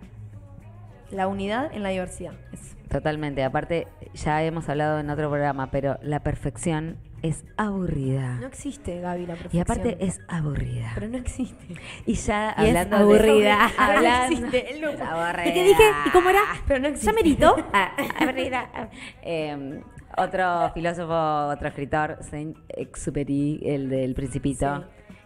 [1.10, 2.32] la unidad en la diversidad.
[2.52, 2.74] eso.
[2.88, 3.44] Totalmente.
[3.44, 8.34] Aparte, ya hemos hablado en otro programa, pero la perfección es aburrida.
[8.40, 9.58] No existe, Gaby, la perfección.
[9.58, 10.90] y aparte es aburrida.
[10.94, 11.74] Pero no existe.
[12.06, 13.58] Y ya Y es hablando aburrida.
[13.76, 13.82] de...
[13.82, 14.92] hablando, No existe, el lujo.
[14.94, 15.46] Es aburrida.
[15.48, 15.82] ¿Y qué dije?
[16.06, 16.40] ¿Y cómo era?
[16.68, 17.06] Pero no existe.
[17.06, 17.56] ¿Ya merito?
[17.72, 18.90] Ah, Aburrida.
[19.22, 19.80] Eh,
[20.16, 24.84] otro filósofo, otro escritor, Saint-Exupéry, el del Principito, Sí.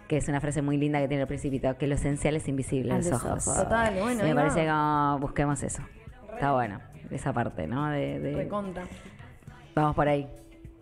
[0.08, 2.92] que es una frase muy linda que tiene el Principito, que lo esencial es invisible
[2.92, 3.46] a los ojos.
[3.48, 3.62] ojos.
[3.64, 5.82] Total, bueno, me parece que busquemos eso.
[6.32, 6.80] Está bueno,
[7.10, 7.90] esa parte, ¿no?
[7.90, 8.84] De, de- Recontra.
[9.74, 10.26] Vamos por ahí.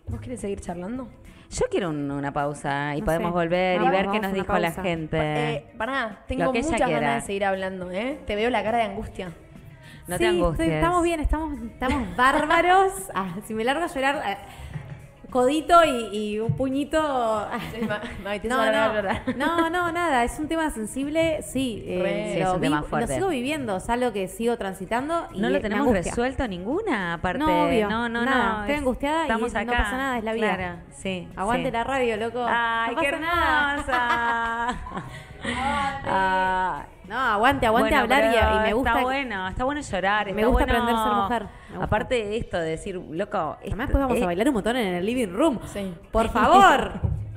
[0.09, 1.09] ¿Vos querés seguir charlando?
[1.51, 3.35] Yo quiero un- una pausa y No podemos sé.
[3.35, 4.83] volver y Vamos, ver qué vamos, nos una dijo la pausa.
[4.83, 5.19] gente.
[5.55, 7.01] Eh, pará, tengo Lo que ella muchas quiera.
[7.01, 8.19] ganas de seguir hablando, ¿eh?
[8.27, 9.33] Te veo la cara de angustia.
[10.09, 10.61] no sí, te angusties.
[10.69, 12.93] estoy- estamos bien, estamos, estamos bárbaros.
[13.15, 14.37] Ah, si me largo a llorar, ah,
[15.37, 16.97] codito y, y un puñito.
[18.45, 19.23] No, no, llorar.
[19.37, 23.09] no, no, nada, es un tema sensible, sí, eh, es lo, tema vi- fuerte.
[23.13, 27.39] lo sigo viviendo, es algo que sigo transitando y no lo tenemos resuelto ninguna, aparte.
[27.41, 28.53] No, obvio, no, no, nada.
[28.53, 28.61] no.
[28.61, 29.73] Estoy es- angustiada y estamos no acá.
[29.77, 30.57] pasa nada, es la vida.
[30.57, 31.29] Claro, sí.
[31.37, 31.73] Aguante sí.
[31.73, 32.45] la radio, loco.
[32.49, 33.73] Ay, no qué pasa nada.
[33.75, 35.03] hermosa.
[36.09, 38.91] Ah, No, aguante, aguante bueno, hablar y, me gusta.
[38.91, 40.27] Está bueno, está bueno llorar.
[40.27, 41.47] Me está gusta bueno- aprender a ser mujer.
[41.83, 43.57] Aparte de esto, de decir, loco.
[43.61, 45.59] Además, después vamos eh, a bailar un montón en el living room.
[45.73, 45.93] Sí.
[46.13, 46.93] Por favor.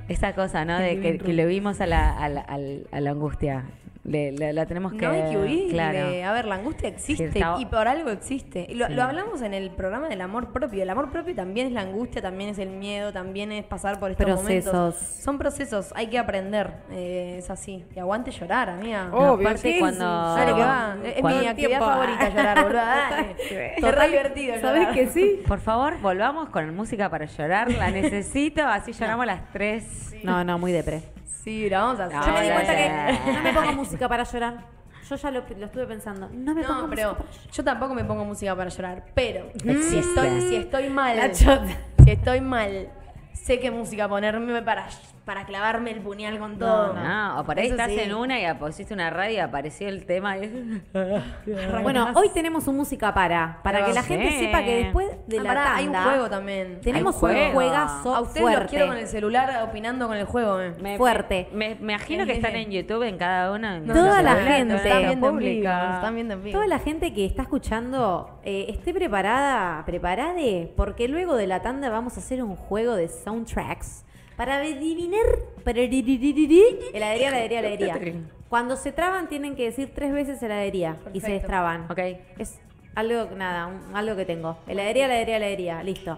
[0.07, 0.77] Esa cosa, ¿no?
[0.79, 3.65] De que, que le vimos a la, a la, al- a la angustia.
[4.10, 5.05] Le, le- la tenemos que.
[5.05, 5.72] No hay que huir.
[5.72, 5.99] Claro.
[6.28, 8.66] A ver, la angustia existe Sí, está- y por algo existe.
[8.68, 8.93] Y Lo, Sí.
[8.93, 10.82] lo hablamos en el programa del amor propio.
[10.82, 14.10] El amor propio también es la angustia, también es el miedo, también es pasar por
[14.12, 14.74] estos Procesos.
[14.74, 14.95] momentos.
[15.24, 16.72] Son procesos, hay que aprender.
[16.91, 17.86] eh, es así.
[17.95, 19.05] Y aguante llorar, amiga.
[19.05, 19.99] No, Obvio, aparte sí, cuando.
[20.36, 20.95] sí, Dale que va.
[21.03, 21.86] Es mi actividad tiempo.
[21.86, 22.80] favorita llorar, boludo.
[22.86, 23.36] Dale.
[23.78, 24.93] Es re divertido ¿Sabes llorar.
[24.95, 25.41] que sí?
[25.47, 27.72] Por favor, volvamos con música para llorar.
[27.72, 30.16] La necesito, así lloramos las tres.
[30.24, 31.01] No, no, muy depre.
[31.43, 32.19] Sí, lo vamos a hacer.
[32.25, 34.65] Yo me di cuenta que no me pongo música para llorar.
[35.09, 36.29] Yo ya lo, lo estuve pensando.
[36.31, 37.51] No me pongo No, pero música para llorar.
[37.53, 39.05] yo tampoco me pongo música para llorar.
[39.15, 39.99] Pero si Existe.
[39.99, 41.65] estoy, si estoy mal, La chota.
[42.03, 42.89] si estoy mal,
[43.33, 44.87] sé qué música ponerme para,
[45.30, 46.93] para clavarme el puñal con todo.
[46.95, 47.99] No, o por ahí Eso estás sí.
[47.99, 50.39] en una y pusiste una radio y apareció el tema.
[50.39, 50.82] y-
[51.84, 53.59] Bueno, hoy tenemos un música para.
[53.63, 55.77] Para que la gente sepa que después de Ah, la pará, tanda.
[55.77, 56.82] hay un juego también.
[56.82, 57.51] Tenemos un juego.
[57.53, 58.59] juegazo A ustedes fuerte.
[58.61, 60.59] los quiero con el celular opinando con el juego.
[60.61, 60.73] eh.
[60.82, 61.47] Me- Fuerte.
[61.53, 64.75] Me, me imagino que están en YouTube en cada en Toda la celular, gente.
[64.77, 65.84] Están la viendo en vivo, pública.
[65.86, 66.53] nos están viendo en vivo.
[66.55, 71.91] Toda la gente que está escuchando, eh, esté preparada, preparade, porque luego de la tanda
[71.91, 74.05] vamos a hacer un juego de soundtracks
[74.39, 75.25] Para adivinar.
[75.65, 76.63] Para heladería,
[76.93, 77.99] heladería, heladería.
[78.47, 81.91] Cuando se traban tienen que decir tres veces heladería y se destraban.
[81.91, 81.99] Ok.
[82.37, 82.57] Es
[82.95, 84.57] algo, nada, un- algo que tengo.
[84.65, 85.83] Heladería, heladería, heladería.
[85.83, 86.17] Listo.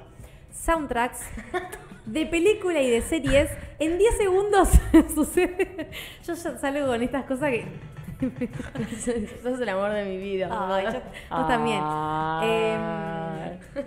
[0.54, 1.20] Soundtracks
[2.06, 3.50] de película y de series.
[3.80, 4.70] En 10 segundos
[5.16, 5.90] sucede.
[6.24, 7.66] Yo ya salgo con estas cosas que.
[9.42, 10.48] Sos el amor de mi vida.
[10.52, 11.02] Ay, yo-
[11.36, 11.82] vos también.
[11.84, 12.50] Ay.
[12.52, 13.82] Em,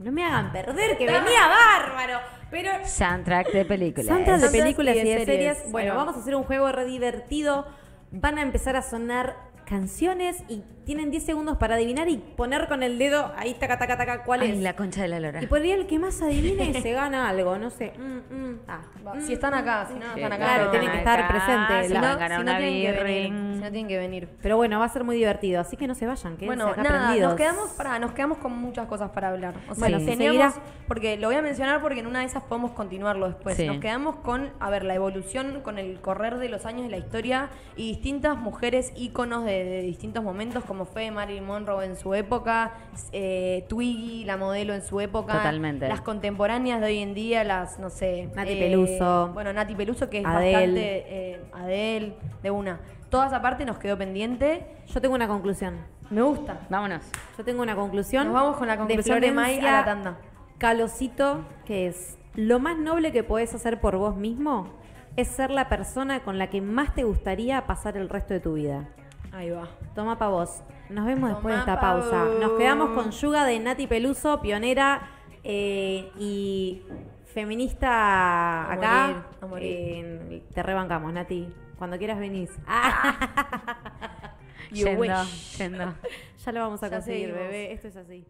[0.00, 2.39] no me hagan perder, que venía bárbaro.
[2.50, 4.06] Pero Soundtrack de películas.
[4.06, 5.56] Soundtracks de películas y y de series.
[5.58, 5.72] series.
[5.72, 7.66] Bueno, vamos a hacer un juego re divertido.
[8.10, 12.82] Van a empezar a sonar canciones y tienen 10 segundos para adivinar y poner con
[12.82, 14.58] el dedo ahí taca taca taca cuál Ay, es.
[14.58, 15.40] la concha de la lora.
[15.40, 17.92] Y por ahí el que más adivine se gana algo, no sé.
[17.96, 18.80] Mm, mm, ah.
[19.06, 20.44] Va, Si están acá, si no, están acá.
[20.44, 20.70] Claro, no.
[20.72, 21.86] tienen que estar presentes.
[21.86, 23.04] Si no, Si no, una tienen que birri.
[23.22, 23.54] venir.
[23.54, 24.28] Si no tienen que venir.
[24.42, 26.82] Pero bueno, va a ser muy divertido, así que no se vayan, quédense Bueno, acá
[26.82, 27.28] nada, prendidos.
[27.30, 29.54] nos quedamos, para, nos quedamos con muchas cosas para hablar.
[29.68, 30.54] O sea, Bueno, teníamos, seguirá.
[30.88, 33.56] porque lo voy a mencionar porque en una de esas podemos continuarlo después.
[33.56, 33.66] Sí.
[33.66, 36.96] Nos quedamos con, a ver, la evolución con el correr de los años de la
[36.98, 42.14] historia y distintas mujeres íconos de, de distintos momentos, como fue Marilyn Monroe en su
[42.14, 42.72] época,
[43.12, 45.34] eh, Twiggy, la modelo en su época.
[45.34, 45.88] Totalmente.
[45.88, 48.28] Las contemporáneas de hoy en día, las, no sé.
[48.34, 49.30] Nati Peluso.
[49.34, 50.52] Bueno, Nati Peluso, que es Adele.
[50.54, 51.04] bastante.
[51.08, 52.80] eh, Adele, de una.
[53.10, 54.66] Toda esa parte nos quedó pendiente.
[54.86, 55.76] Yo tengo una conclusión.
[56.10, 56.60] Me gusta.
[56.68, 57.02] Vámonos.
[57.38, 58.26] Yo tengo una conclusión.
[58.26, 60.16] Nos vamos con la conclusión de Mai a la tanda.
[60.58, 64.68] Calosito, que es lo más noble que podés hacer por vos mismo
[65.16, 68.54] es ser la persona con la que más te gustaría pasar el resto de tu
[68.54, 68.88] vida.
[69.32, 69.68] Ahí va.
[69.94, 70.62] Toma pa' vos.
[70.88, 72.24] Nos vemos después de esta pa' pausa.
[72.24, 72.40] vos.
[72.40, 75.02] Nos quedamos con Yuga de Nati Peluso, pionera
[75.44, 76.82] eh, y
[77.26, 79.06] feminista A acá.
[79.06, 79.72] morir, a morir.
[79.72, 81.48] Eh, te rebancamos, Nati.
[81.78, 82.50] Cuando quieras venís.
[84.72, 85.94] You Yendo,
[86.44, 87.42] ya lo vamos a Ya conseguir, seguimos.
[87.42, 87.72] bebé.
[87.72, 88.24] Esto es así.